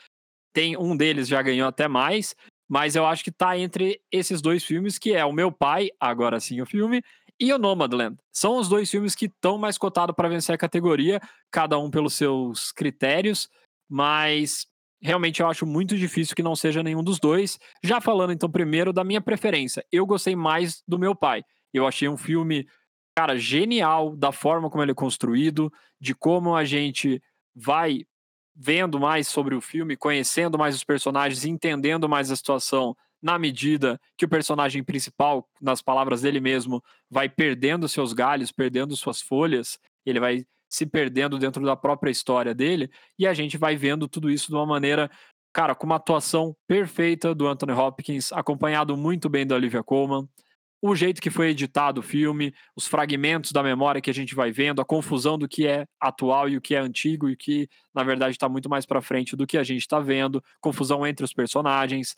tem 0.54 0.78
um 0.78 0.96
deles 0.96 1.28
já 1.28 1.42
ganhou 1.42 1.68
até 1.68 1.88
mais, 1.88 2.36
mas 2.68 2.96
eu 2.96 3.06
acho 3.06 3.24
que 3.24 3.32
tá 3.32 3.58
entre 3.58 4.02
esses 4.12 4.42
dois 4.42 4.64
filmes, 4.64 4.98
que 4.98 5.14
é 5.14 5.24
o 5.24 5.32
Meu 5.32 5.52
Pai, 5.52 5.90
agora 6.00 6.40
sim 6.40 6.62
o 6.62 6.66
filme, 6.66 7.02
e 7.40 7.54
o 7.54 7.58
Nomadland. 7.58 8.18
São 8.32 8.58
os 8.58 8.68
dois 8.68 8.90
filmes 8.90 9.16
que 9.16 9.26
estão 9.26 9.58
mais 9.58 9.78
cotados 9.78 10.16
para 10.16 10.30
vencer 10.30 10.54
a 10.54 10.58
categoria, 10.58 11.22
cada 11.52 11.78
um 11.78 11.90
pelos 11.90 12.14
seus 12.14 12.72
critérios, 12.72 13.48
mas 13.90 14.68
realmente 15.02 15.42
eu 15.42 15.48
acho 15.48 15.66
muito 15.66 15.96
difícil 15.96 16.36
que 16.36 16.44
não 16.44 16.56
seja 16.56 16.82
nenhum 16.84 17.04
dos 17.04 17.20
dois. 17.20 17.60
Já 17.84 18.02
falando 18.02 18.34
então 18.34 18.50
primeiro 18.50 18.92
da 18.92 19.04
minha 19.04 19.22
preferência, 19.22 19.86
eu 19.92 20.06
gostei 20.06 20.36
mais 20.36 20.84
do 20.88 20.98
meu 20.98 21.16
pai. 21.16 21.44
Eu 21.74 21.86
achei 21.86 22.08
um 22.08 22.18
filme, 22.18 22.68
cara, 23.16 23.38
genial 23.38 24.16
da 24.16 24.32
forma 24.32 24.70
como 24.70 24.84
ele 24.84 24.92
é 24.92 24.96
construído, 24.96 25.72
de 26.00 26.16
como 26.16 26.56
a 26.56 26.66
gente 26.66 27.22
vai 27.56 28.06
vendo 28.56 29.00
mais 29.00 29.28
sobre 29.28 29.54
o 29.54 29.62
filme, 29.62 29.96
conhecendo 29.96 30.58
mais 30.58 30.76
os 30.76 30.84
personagens, 30.84 31.46
entendendo 31.46 32.10
mais 32.10 32.32
a 32.32 32.36
situação 32.36 32.96
na 33.28 33.38
medida 33.38 34.00
que 34.18 34.24
o 34.24 34.30
personagem 34.30 34.82
principal, 34.82 35.46
nas 35.62 35.82
palavras 35.82 36.22
dele 36.22 36.40
mesmo, 36.40 36.82
vai 37.12 37.28
perdendo 37.28 37.86
seus 37.90 38.14
galhos, 38.14 38.54
perdendo 38.54 38.96
suas 38.96 39.22
folhas, 39.22 39.78
ele 40.06 40.18
vai 40.18 40.46
se 40.70 40.86
perdendo 40.86 41.38
dentro 41.38 41.62
da 41.66 41.76
própria 41.76 42.10
história 42.10 42.56
dele, 42.56 42.90
e 43.20 43.28
a 43.28 43.34
gente 43.34 43.58
vai 43.58 43.76
vendo 43.76 44.08
tudo 44.08 44.32
isso 44.32 44.48
de 44.48 44.56
uma 44.56 44.66
maneira, 44.66 45.12
cara, 45.52 45.76
com 45.76 45.86
uma 45.86 45.98
atuação 45.98 46.56
perfeita 46.66 47.36
do 47.36 47.46
Anthony 47.48 47.74
Hopkins, 47.74 48.32
acompanhado 48.32 48.96
muito 48.96 49.28
bem 49.28 49.46
da 49.46 49.56
Olivia 49.56 49.84
Colman, 49.84 50.26
o 50.82 50.96
jeito 50.96 51.22
que 51.22 51.30
foi 51.30 51.50
editado 51.50 52.00
o 52.00 52.04
filme, 52.04 52.54
os 52.76 52.88
fragmentos 52.88 53.52
da 53.52 53.64
memória 53.64 54.00
que 54.00 54.10
a 54.10 54.14
gente 54.14 54.36
vai 54.36 54.52
vendo, 54.52 54.82
a 54.82 54.86
confusão 54.86 55.38
do 55.38 55.48
que 55.48 55.68
é 55.68 55.86
atual 56.00 56.48
e 56.48 56.56
o 56.56 56.62
que 56.62 56.76
é 56.76 56.80
antigo 56.80 57.28
e 57.28 57.34
o 57.34 57.38
que 57.38 57.68
na 57.94 58.04
verdade 58.04 58.32
está 58.32 58.48
muito 58.48 58.70
mais 58.70 58.86
para 58.86 59.02
frente 59.02 59.36
do 59.36 59.48
que 59.48 59.58
a 59.58 59.64
gente 59.64 59.82
está 59.82 60.00
vendo, 60.00 60.42
confusão 60.62 61.06
entre 61.06 61.26
os 61.26 61.34
personagens, 61.34 62.16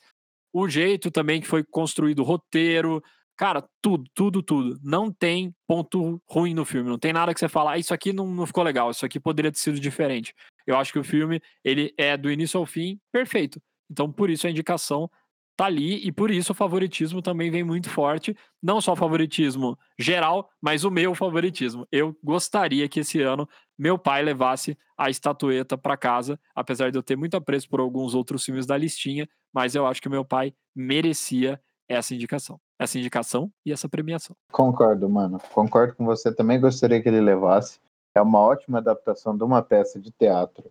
o 0.54 0.68
jeito 0.68 1.12
também 1.12 1.42
que 1.42 1.48
foi 1.48 1.64
construído 1.64 2.20
o 2.20 2.24
roteiro, 2.24 3.04
cara, 3.38 3.68
tudo, 3.82 4.04
tudo, 4.14 4.44
tudo. 4.44 4.80
Não 4.84 5.12
tem 5.12 5.56
ponto 5.68 6.22
ruim 6.30 6.54
no 6.54 6.66
filme, 6.66 6.90
não 6.90 7.00
tem 7.00 7.14
nada 7.14 7.34
que 7.34 7.40
você 7.40 7.48
fala, 7.48 7.72
ah, 7.72 7.78
isso 7.78 7.94
aqui 7.94 8.12
não, 8.12 8.28
não 8.28 8.46
ficou 8.46 8.64
legal, 8.64 8.92
isso 8.92 9.06
aqui 9.06 9.20
poderia 9.20 9.52
ter 9.52 9.60
sido 9.60 9.80
diferente. 9.80 10.34
Eu 10.68 10.78
acho 10.78 10.92
que 10.92 11.00
o 11.00 11.04
filme, 11.04 11.42
ele 11.64 11.94
é 11.98 12.18
do 12.18 12.32
início 12.32 12.60
ao 12.60 12.66
fim 12.66 13.00
perfeito. 13.12 13.62
Então, 13.90 14.12
por 14.12 14.30
isso 14.30 14.46
a 14.46 14.50
indicação 14.50 15.10
tá 15.56 15.66
ali 15.66 16.06
e 16.08 16.12
por 16.12 16.32
isso 16.32 16.54
o 16.54 16.56
favoritismo 16.56 17.22
também 17.22 17.52
vem 17.52 17.64
muito 17.64 17.90
forte, 17.90 18.36
não 18.64 18.80
só 18.80 18.94
o 18.94 18.96
favoritismo 18.96 19.78
geral, 19.98 20.50
mas 20.62 20.84
o 20.84 20.92
meu 20.92 21.14
favoritismo. 21.14 21.88
Eu 21.92 22.18
gostaria 22.24 22.88
que 22.88 23.02
esse 23.02 23.22
ano 23.22 23.48
meu 23.80 23.98
pai 23.98 24.22
levasse 24.22 24.78
a 24.98 25.10
estatueta 25.10 25.78
para 25.78 25.96
casa, 25.96 26.38
apesar 26.54 26.92
de 26.92 26.98
eu 26.98 27.04
ter 27.04 27.16
muito 27.16 27.38
apreço 27.38 27.70
por 27.70 27.80
alguns 27.80 28.14
outros 28.14 28.44
filmes 28.44 28.66
da 28.66 28.76
listinha, 28.76 29.28
mas 29.54 29.74
eu 29.74 29.88
acho 29.88 30.02
que 30.02 30.10
meu 30.10 30.26
pai 30.26 30.54
merecia 30.76 31.60
essa 31.88 32.14
indicação. 32.14 32.60
Essa 32.78 33.00
indicação 33.00 33.50
e 33.66 33.72
essa 33.72 33.88
premiação. 33.88 34.36
Concordo, 34.52 35.10
mano. 35.10 35.40
Concordo 35.54 35.96
com 35.96 36.06
você. 36.06 36.34
Também 36.34 36.60
gostaria 36.60 37.02
que 37.02 37.08
ele 37.08 37.22
levasse. 37.22 37.80
É 38.14 38.22
uma 38.22 38.40
ótima 38.40 38.80
adaptação 38.80 39.38
de 39.38 39.44
uma 39.44 39.62
peça 39.62 39.98
de 39.98 40.12
teatro 40.12 40.70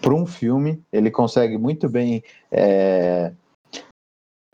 para 0.00 0.14
um 0.14 0.26
filme. 0.26 0.82
Ele 0.92 1.10
consegue 1.10 1.56
muito 1.56 1.88
bem 1.88 2.22
é, 2.50 3.32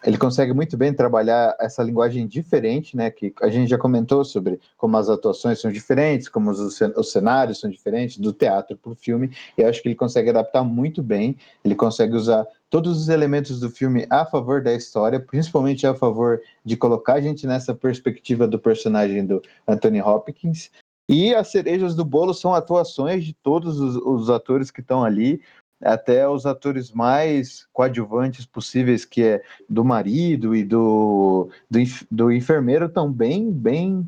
ele 0.04 0.16
consegue 0.16 0.52
muito 0.52 0.76
bem 0.76 0.94
trabalhar 0.94 1.56
essa 1.58 1.82
linguagem 1.82 2.26
diferente, 2.26 2.96
né? 2.96 3.10
Que 3.10 3.34
a 3.42 3.48
gente 3.48 3.68
já 3.68 3.76
comentou 3.76 4.24
sobre 4.24 4.60
como 4.76 4.96
as 4.96 5.08
atuações 5.08 5.60
são 5.60 5.72
diferentes, 5.72 6.28
como 6.28 6.50
os, 6.50 6.80
os 6.80 7.10
cenários 7.10 7.58
são 7.58 7.68
diferentes 7.68 8.18
do 8.18 8.32
teatro 8.32 8.76
para 8.76 8.92
o 8.92 8.94
filme. 8.94 9.30
E 9.56 9.62
eu 9.62 9.68
acho 9.68 9.82
que 9.82 9.88
ele 9.88 9.96
consegue 9.96 10.30
adaptar 10.30 10.62
muito 10.62 11.02
bem. 11.02 11.36
Ele 11.64 11.74
consegue 11.74 12.14
usar 12.14 12.46
todos 12.70 12.96
os 12.96 13.08
elementos 13.08 13.58
do 13.58 13.68
filme 13.68 14.06
a 14.08 14.24
favor 14.24 14.62
da 14.62 14.72
história, 14.72 15.18
principalmente 15.18 15.84
a 15.84 15.94
favor 15.94 16.40
de 16.64 16.76
colocar 16.76 17.14
a 17.14 17.20
gente 17.20 17.46
nessa 17.46 17.74
perspectiva 17.74 18.46
do 18.46 18.58
personagem 18.58 19.26
do 19.26 19.42
Anthony 19.66 20.00
Hopkins. 20.00 20.70
E 21.08 21.34
as 21.34 21.48
cerejas 21.48 21.96
do 21.96 22.04
bolo 22.04 22.34
são 22.34 22.54
atuações 22.54 23.24
de 23.24 23.32
todos 23.32 23.80
os, 23.80 23.96
os 23.96 24.30
atores 24.30 24.70
que 24.70 24.80
estão 24.80 25.02
ali 25.02 25.40
até 25.80 26.28
os 26.28 26.44
atores 26.46 26.90
mais 26.90 27.66
coadjuvantes 27.72 28.44
possíveis, 28.44 29.04
que 29.04 29.22
é 29.22 29.42
do 29.68 29.84
marido 29.84 30.54
e 30.54 30.64
do, 30.64 31.50
do, 31.70 31.80
do 32.10 32.32
enfermeiro, 32.32 32.86
estão 32.86 33.12
bem, 33.12 33.50
bem, 33.50 34.06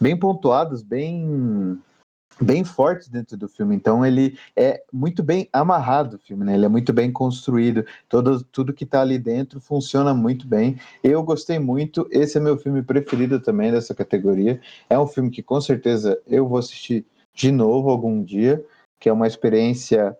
bem 0.00 0.16
pontuados, 0.16 0.82
bem, 0.82 1.78
bem 2.40 2.64
fortes 2.64 3.08
dentro 3.08 3.36
do 3.36 3.48
filme. 3.48 3.74
Então 3.74 4.06
ele 4.06 4.38
é 4.56 4.82
muito 4.92 5.22
bem 5.22 5.48
amarrado 5.52 6.16
o 6.16 6.18
filme, 6.18 6.44
né? 6.44 6.54
Ele 6.54 6.66
é 6.66 6.68
muito 6.68 6.92
bem 6.92 7.10
construído. 7.10 7.84
Todo, 8.08 8.44
tudo 8.44 8.72
que 8.72 8.84
está 8.84 9.00
ali 9.00 9.18
dentro 9.18 9.60
funciona 9.60 10.14
muito 10.14 10.46
bem. 10.46 10.78
Eu 11.02 11.22
gostei 11.22 11.58
muito. 11.58 12.06
Esse 12.10 12.38
é 12.38 12.40
meu 12.40 12.56
filme 12.56 12.82
preferido 12.82 13.40
também 13.40 13.72
dessa 13.72 13.94
categoria. 13.94 14.60
É 14.88 14.98
um 14.98 15.06
filme 15.06 15.30
que 15.30 15.42
com 15.42 15.60
certeza 15.60 16.20
eu 16.26 16.46
vou 16.46 16.58
assistir 16.58 17.04
de 17.34 17.50
novo 17.50 17.90
algum 17.90 18.22
dia, 18.22 18.64
que 19.00 19.08
é 19.08 19.12
uma 19.12 19.26
experiência 19.26 20.16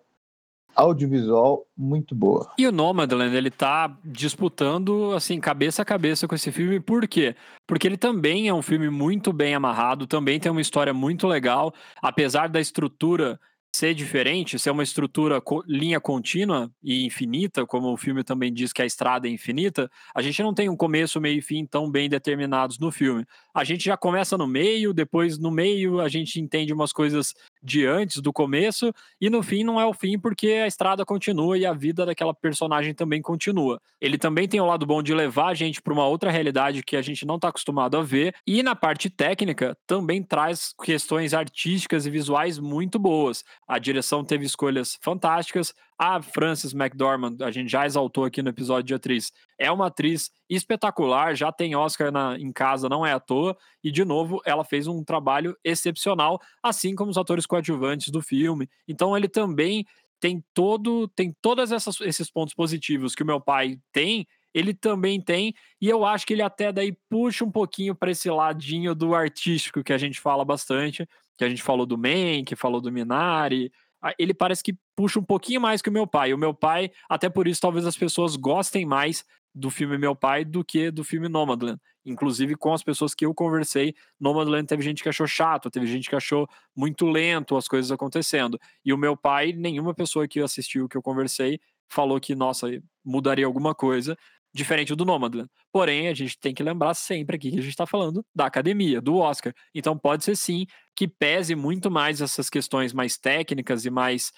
audiovisual 0.74 1.66
muito 1.76 2.14
boa. 2.14 2.50
E 2.58 2.66
o 2.66 2.72
Nomadland, 2.72 3.34
ele 3.34 3.50
tá 3.50 3.96
disputando, 4.04 5.12
assim, 5.14 5.40
cabeça 5.40 5.82
a 5.82 5.84
cabeça 5.84 6.26
com 6.28 6.34
esse 6.34 6.50
filme, 6.52 6.80
por 6.80 7.06
quê? 7.06 7.34
Porque 7.66 7.86
ele 7.86 7.96
também 7.96 8.48
é 8.48 8.54
um 8.54 8.62
filme 8.62 8.90
muito 8.90 9.32
bem 9.32 9.54
amarrado, 9.54 10.06
também 10.06 10.40
tem 10.40 10.50
uma 10.50 10.60
história 10.60 10.92
muito 10.92 11.26
legal, 11.26 11.72
apesar 12.02 12.48
da 12.48 12.60
estrutura 12.60 13.38
ser 13.74 13.94
diferente, 13.94 14.58
ser 14.58 14.70
uma 14.70 14.82
estrutura 14.82 15.40
co 15.40 15.62
linha 15.66 15.98
contínua 15.98 16.70
e 16.82 17.06
infinita, 17.06 17.64
como 17.66 17.90
o 17.90 17.96
filme 17.96 18.22
também 18.22 18.52
diz 18.52 18.72
que 18.72 18.82
a 18.82 18.86
estrada 18.86 19.26
é 19.26 19.30
infinita, 19.30 19.90
a 20.14 20.20
gente 20.20 20.42
não 20.42 20.52
tem 20.52 20.68
um 20.68 20.76
começo, 20.76 21.20
meio 21.20 21.38
e 21.38 21.42
fim 21.42 21.64
tão 21.64 21.90
bem 21.90 22.08
determinados 22.08 22.78
no 22.78 22.92
filme. 22.92 23.24
A 23.54 23.64
gente 23.64 23.84
já 23.84 23.96
começa 23.96 24.36
no 24.36 24.46
meio, 24.46 24.92
depois 24.92 25.38
no 25.38 25.50
meio 25.50 26.00
a 26.00 26.08
gente 26.08 26.38
entende 26.38 26.72
umas 26.72 26.92
coisas 26.92 27.32
de 27.62 27.86
antes 27.86 28.20
do 28.20 28.32
começo 28.32 28.92
e 29.20 29.30
no 29.30 29.42
fim 29.42 29.62
não 29.62 29.80
é 29.80 29.86
o 29.86 29.94
fim 29.94 30.18
porque 30.18 30.48
a 30.48 30.66
estrada 30.66 31.04
continua 31.04 31.56
e 31.56 31.64
a 31.64 31.72
vida 31.72 32.04
daquela 32.04 32.34
personagem 32.34 32.94
também 32.94 33.22
continua. 33.22 33.80
Ele 34.00 34.18
também 34.18 34.48
tem 34.48 34.60
o 34.60 34.66
lado 34.66 34.84
bom 34.84 35.02
de 35.02 35.14
levar 35.14 35.48
a 35.48 35.54
gente 35.54 35.80
para 35.80 35.92
uma 35.92 36.06
outra 36.06 36.30
realidade 36.30 36.82
que 36.82 36.96
a 36.96 37.02
gente 37.02 37.24
não 37.24 37.36
está 37.36 37.48
acostumado 37.48 37.96
a 37.96 38.02
ver 38.02 38.34
e 38.46 38.62
na 38.62 38.74
parte 38.74 39.08
técnica 39.08 39.76
também 39.86 40.22
traz 40.22 40.74
questões 40.82 41.34
artísticas 41.34 42.06
e 42.06 42.10
visuais 42.10 42.58
muito 42.58 42.98
boas. 42.98 43.44
A 43.66 43.78
direção 43.78 44.24
teve 44.24 44.44
escolhas 44.44 44.98
fantásticas. 45.00 45.74
A 46.04 46.20
Frances 46.20 46.74
McDormand, 46.74 47.36
a 47.42 47.52
gente 47.52 47.70
já 47.70 47.86
exaltou 47.86 48.24
aqui 48.24 48.42
no 48.42 48.48
episódio 48.48 48.82
de 48.82 48.92
atriz, 48.92 49.30
é 49.56 49.70
uma 49.70 49.86
atriz 49.86 50.32
espetacular, 50.50 51.36
já 51.36 51.52
tem 51.52 51.76
Oscar 51.76 52.10
na, 52.10 52.36
em 52.36 52.50
casa, 52.52 52.88
não 52.88 53.06
é 53.06 53.12
à 53.12 53.20
toa, 53.20 53.56
e 53.84 53.88
de 53.88 54.04
novo 54.04 54.42
ela 54.44 54.64
fez 54.64 54.88
um 54.88 55.04
trabalho 55.04 55.56
excepcional, 55.62 56.40
assim 56.60 56.96
como 56.96 57.12
os 57.12 57.16
atores 57.16 57.46
coadjuvantes 57.46 58.08
do 58.08 58.20
filme. 58.20 58.68
Então 58.88 59.16
ele 59.16 59.28
também 59.28 59.86
tem 60.18 60.42
todo, 60.52 61.06
tem 61.06 61.32
todos 61.40 61.70
esses 62.00 62.28
pontos 62.28 62.52
positivos 62.52 63.14
que 63.14 63.22
o 63.22 63.26
meu 63.26 63.40
pai 63.40 63.78
tem, 63.92 64.26
ele 64.52 64.74
também 64.74 65.20
tem, 65.20 65.54
e 65.80 65.88
eu 65.88 66.04
acho 66.04 66.26
que 66.26 66.32
ele 66.32 66.42
até 66.42 66.72
daí 66.72 66.96
puxa 67.08 67.44
um 67.44 67.50
pouquinho 67.52 67.94
para 67.94 68.10
esse 68.10 68.28
ladinho 68.28 68.92
do 68.92 69.14
artístico 69.14 69.84
que 69.84 69.92
a 69.92 69.98
gente 69.98 70.20
fala 70.20 70.44
bastante, 70.44 71.08
que 71.38 71.44
a 71.44 71.48
gente 71.48 71.62
falou 71.62 71.86
do 71.86 71.96
Man, 71.96 72.42
que 72.44 72.56
falou 72.56 72.80
do 72.80 72.90
Minari, 72.90 73.70
ele 74.18 74.34
parece 74.34 74.62
que 74.62 74.76
puxa 74.96 75.18
um 75.18 75.24
pouquinho 75.24 75.60
mais 75.60 75.80
que 75.80 75.88
o 75.88 75.92
meu 75.92 76.06
pai. 76.06 76.34
O 76.34 76.38
meu 76.38 76.52
pai, 76.54 76.90
até 77.08 77.28
por 77.28 77.46
isso, 77.46 77.60
talvez 77.60 77.86
as 77.86 77.96
pessoas 77.96 78.36
gostem 78.36 78.84
mais 78.84 79.24
do 79.54 79.70
filme 79.70 79.98
Meu 79.98 80.16
Pai 80.16 80.44
do 80.44 80.64
que 80.64 80.90
do 80.90 81.04
filme 81.04 81.28
Nomadland. 81.28 81.78
Inclusive, 82.04 82.56
com 82.56 82.72
as 82.72 82.82
pessoas 82.82 83.14
que 83.14 83.24
eu 83.24 83.34
conversei, 83.34 83.94
Nomadland 84.18 84.66
teve 84.66 84.82
gente 84.82 85.02
que 85.02 85.08
achou 85.08 85.26
chato, 85.26 85.70
teve 85.70 85.86
gente 85.86 86.08
que 86.08 86.16
achou 86.16 86.48
muito 86.74 87.06
lento 87.06 87.56
as 87.56 87.68
coisas 87.68 87.92
acontecendo. 87.92 88.58
E 88.84 88.92
o 88.92 88.98
meu 88.98 89.16
pai, 89.16 89.52
nenhuma 89.52 89.94
pessoa 89.94 90.26
que 90.26 90.40
assistiu, 90.40 90.88
que 90.88 90.96
eu 90.96 91.02
conversei, 91.02 91.60
falou 91.88 92.18
que, 92.18 92.34
nossa, 92.34 92.66
mudaria 93.04 93.46
alguma 93.46 93.74
coisa 93.74 94.16
diferente 94.54 94.94
do 94.94 95.04
Nomadland. 95.04 95.48
Porém, 95.72 96.08
a 96.08 96.14
gente 96.14 96.38
tem 96.38 96.54
que 96.54 96.62
lembrar 96.62 96.94
sempre 96.94 97.36
aqui 97.36 97.50
que 97.50 97.58
a 97.58 97.62
gente 97.62 97.70
está 97.70 97.86
falando 97.86 98.24
da 98.34 98.46
academia, 98.46 99.00
do 99.00 99.16
Oscar. 99.16 99.54
Então 99.74 99.96
pode 99.96 100.24
ser 100.24 100.36
sim 100.36 100.66
que 100.94 101.08
pese 101.08 101.54
muito 101.54 101.90
mais 101.90 102.20
essas 102.20 102.50
questões 102.50 102.92
mais 102.92 103.16
técnicas 103.16 103.84
e 103.84 103.90
mais 103.90 104.32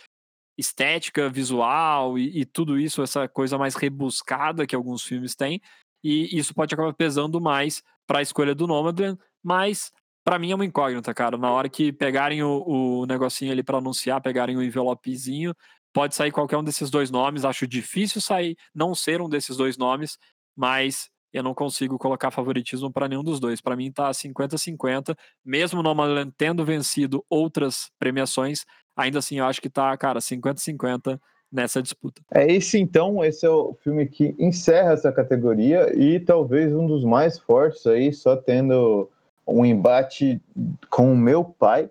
estética, 0.57 1.29
visual 1.29 2.17
e, 2.19 2.41
e 2.41 2.45
tudo 2.45 2.79
isso, 2.79 3.03
essa 3.03 3.27
coisa 3.27 3.59
mais 3.59 3.75
rebuscada 3.75 4.67
que 4.67 4.75
alguns 4.77 5.03
filmes 5.03 5.35
têm. 5.35 5.61
E 6.03 6.39
isso 6.39 6.55
pode 6.55 6.75
acabar 6.75 6.93
pesando 6.95 7.41
mais 7.41 7.83
para 8.07 8.21
a 8.21 8.23
escolha 8.23 8.55
do 8.55 8.67
Nomadland, 8.67 9.19
mas 9.43 9.91
para 10.25 10.39
mim 10.39 10.53
é 10.53 10.55
uma 10.55 10.65
incógnita, 10.65 11.13
cara. 11.13 11.37
Na 11.37 11.51
hora 11.51 11.69
que 11.69 11.93
pegarem 11.93 12.43
o, 12.43 12.63
o 12.67 13.07
negocinho 13.07 13.53
ali 13.53 13.63
para 13.63 13.79
anunciar, 13.79 14.21
pegarem 14.21 14.57
o 14.57 14.63
envelopezinho, 14.63 15.55
Pode 15.95 16.17
sair 16.17 16.33
qualquer 16.33 16.57
um 16.57 16.65
desses 16.65 16.91
dois 16.91 17.09
nomes. 17.09 17.45
Acho 17.45 17.69
difícil 17.69 18.21
sair, 18.21 18.57
não 18.75 18.95
ser 18.95 19.23
um 19.23 19.29
desses 19.29 19.57
dois 19.57 19.79
nomes, 19.79 20.19
mas 20.57 21.09
eu 21.33 21.43
não 21.43 21.55
consigo 21.55 21.97
colocar 21.99 22.33
favoritismo 22.33 22.93
para 22.93 23.09
nenhum 23.09 23.23
dos 23.23 23.39
dois. 23.39 23.61
Para 23.61 23.77
mim 23.77 23.93
tá 23.93 24.11
50-50, 24.11 25.17
mesmo 25.45 25.83
Nomadland 25.83 26.33
tendo 26.37 26.65
vencido 26.65 27.25
outras 27.31 27.91
premiações, 27.99 28.65
ainda 28.97 29.21
assim 29.21 29.39
eu 29.39 29.47
acho 29.47 29.63
que 29.63 29.71
tá, 29.71 29.97
cara, 29.97 30.19
50-50 30.19 31.21
nessa 31.51 31.81
disputa. 31.81 32.21
É 32.33 32.53
esse 32.53 32.77
então, 32.77 33.25
esse 33.25 33.47
é 33.47 33.51
o 33.51 33.75
filme 33.83 34.07
que 34.07 34.35
encerra 34.37 34.93
essa 34.93 35.13
categoria 35.13 35.97
e 35.97 36.19
talvez 36.19 36.75
um 36.75 36.89
dos 36.89 37.05
mais 37.05 37.39
fortes 37.39 37.87
aí, 37.87 38.13
só 38.13 38.37
tendo 38.37 39.09
um 39.47 39.65
embate 39.65 40.41
com 40.91 41.13
o 41.13 41.17
meu 41.17 41.45
pai, 41.45 41.89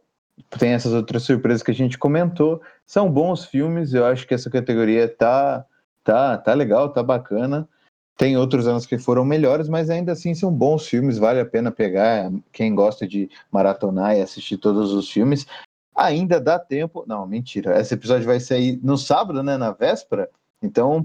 tem 0.58 0.72
essas 0.72 0.94
outras 0.94 1.24
surpresas 1.24 1.64
que 1.64 1.72
a 1.72 1.76
gente 1.76 1.98
comentou. 1.98 2.62
São 2.86 3.12
bons 3.12 3.46
filmes, 3.46 3.94
eu 3.94 4.06
acho 4.06 4.28
que 4.28 4.34
essa 4.34 4.50
categoria 4.50 5.08
tá, 5.08 5.66
tá, 6.04 6.38
tá 6.38 6.54
legal, 6.54 6.90
tá 6.92 7.04
bacana. 7.04 7.68
Tem 8.16 8.38
outros 8.38 8.68
anos 8.68 8.86
que 8.86 8.98
foram 8.98 9.26
melhores, 9.26 9.68
mas 9.68 9.90
ainda 9.90 10.12
assim 10.12 10.36
são 10.36 10.52
bons 10.52 10.88
filmes, 10.88 11.18
vale 11.18 11.40
a 11.40 11.46
pena 11.46 11.72
pegar. 11.72 12.32
Quem 12.52 12.76
gosta 12.76 13.08
de 13.08 13.30
maratonar 13.52 14.16
e 14.16 14.22
assistir 14.22 14.58
todos 14.58 14.94
os 14.94 15.10
filmes, 15.10 15.48
ainda 15.96 16.40
dá 16.40 16.60
tempo. 16.60 17.04
Não, 17.08 17.26
mentira. 17.26 17.80
Esse 17.80 17.96
episódio 17.96 18.26
vai 18.26 18.40
sair 18.40 18.80
no 18.84 18.98
sábado, 18.98 19.42
né? 19.42 19.58
Na 19.58 19.72
véspera. 19.72 20.30
Então 20.62 21.04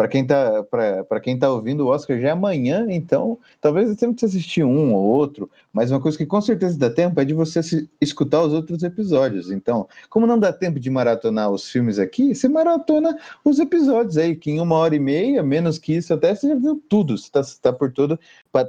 para 0.00 0.08
quem 0.08 0.26
tá 0.26 0.62
para 0.62 1.20
quem 1.20 1.38
tá 1.38 1.50
ouvindo 1.50 1.84
o 1.84 1.88
Oscar 1.88 2.18
já 2.18 2.28
é 2.28 2.30
amanhã, 2.30 2.86
então 2.88 3.38
talvez 3.60 3.94
tenha 3.96 4.14
que 4.14 4.24
assistir 4.24 4.64
um 4.64 4.94
ou 4.94 5.04
outro, 5.04 5.50
mas 5.70 5.90
uma 5.90 6.00
coisa 6.00 6.16
que 6.16 6.24
com 6.24 6.40
certeza 6.40 6.78
dá 6.78 6.88
tempo 6.88 7.20
é 7.20 7.24
de 7.24 7.34
você 7.34 7.60
escutar 8.00 8.40
os 8.40 8.54
outros 8.54 8.82
episódios. 8.82 9.50
Então, 9.50 9.86
como 10.08 10.26
não 10.26 10.38
dá 10.38 10.54
tempo 10.54 10.80
de 10.80 10.88
maratonar 10.88 11.50
os 11.50 11.70
filmes 11.70 11.98
aqui, 11.98 12.34
você 12.34 12.48
maratona 12.48 13.14
os 13.44 13.58
episódios 13.58 14.16
aí, 14.16 14.34
que 14.34 14.50
em 14.50 14.58
uma 14.58 14.76
hora 14.76 14.96
e 14.96 14.98
meia, 14.98 15.42
menos 15.42 15.78
que 15.78 15.92
isso, 15.92 16.14
até 16.14 16.34
você 16.34 16.48
já 16.48 16.54
viu 16.54 16.82
tudo, 16.88 17.18
você 17.18 17.30
tá, 17.30 17.42
tá 17.60 17.70
por 17.70 17.92
todo, 17.92 18.18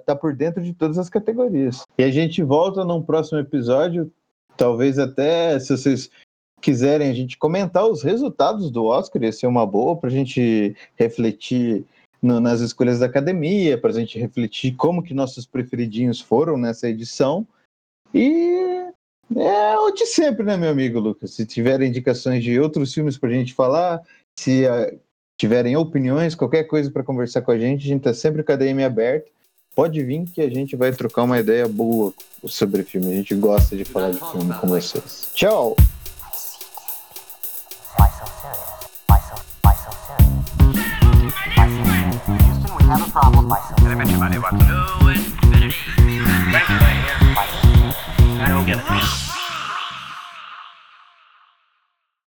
tá 0.05 0.13
por 0.13 0.35
dentro 0.35 0.61
de 0.61 0.73
todas 0.73 0.97
as 0.97 1.09
categorias. 1.09 1.83
E 1.97 2.03
a 2.03 2.11
gente 2.11 2.43
volta 2.43 2.83
num 2.83 3.01
próximo 3.01 3.39
episódio, 3.39 4.11
talvez 4.57 4.99
até 4.99 5.57
se 5.61 5.77
vocês 5.77 6.09
quiserem 6.61 7.09
a 7.09 7.13
gente 7.13 7.37
comentar 7.37 7.85
os 7.85 8.03
resultados 8.03 8.69
do 8.71 8.85
Oscar, 8.85 9.23
ia 9.23 9.31
ser 9.31 9.47
uma 9.47 9.65
boa 9.65 9.97
para 9.97 10.09
a 10.09 10.11
gente 10.11 10.75
refletir 10.95 11.83
no, 12.21 12.39
nas 12.39 12.61
escolhas 12.61 12.99
da 12.99 13.07
academia, 13.07 13.77
para 13.77 13.89
a 13.89 13.93
gente 13.93 14.19
refletir 14.19 14.75
como 14.75 15.03
que 15.03 15.13
nossos 15.13 15.45
preferidinhos 15.45 16.21
foram 16.21 16.55
nessa 16.57 16.87
edição. 16.87 17.45
E 18.13 18.85
é 19.35 19.77
o 19.77 19.91
de 19.91 20.05
sempre, 20.05 20.45
né, 20.45 20.55
meu 20.55 20.69
amigo 20.69 20.99
Lucas? 20.99 21.33
Se 21.33 21.45
tiverem 21.45 21.89
indicações 21.89 22.43
de 22.43 22.59
outros 22.59 22.93
filmes 22.93 23.17
para 23.17 23.29
a 23.29 23.33
gente 23.33 23.53
falar, 23.53 24.01
se 24.37 24.65
uh, 24.65 24.99
tiverem 25.37 25.75
opiniões, 25.75 26.35
qualquer 26.35 26.65
coisa 26.65 26.91
para 26.91 27.03
conversar 27.03 27.41
com 27.41 27.51
a 27.51 27.57
gente, 27.57 27.85
a 27.85 27.87
gente 27.87 27.99
está 27.99 28.13
sempre 28.13 28.43
com 28.43 28.51
a 28.51 28.55
DM 28.55 28.83
aberta. 28.83 29.29
Pode 29.73 30.03
vir 30.03 30.25
que 30.25 30.41
a 30.41 30.49
gente 30.49 30.75
vai 30.75 30.91
trocar 30.91 31.23
uma 31.23 31.39
ideia 31.39 31.67
boa 31.67 32.13
sobre 32.45 32.83
filme. 32.83 33.11
A 33.11 33.15
gente 33.15 33.33
gosta 33.35 33.75
de 33.75 33.85
falar 33.85 34.11
de 34.11 34.19
filme 34.19 34.53
com 34.59 34.67
vocês. 34.67 35.31
Tchau! 35.33 35.75
Houston, 41.43 42.75
we 42.77 42.83
have 42.85 43.07
a 43.07 43.11
problem, 43.11 43.47
my. 43.47 43.57
Can 43.77 43.87
I 43.87 43.95
bet 43.95 44.11
you 44.11 44.17
money? 44.17 44.37
No 44.37 45.07
infinity. 45.07 45.75
Thank. 46.51 46.69
I 48.41 48.47
don't 48.47 48.65
get 48.65 48.77
it. 48.77 49.30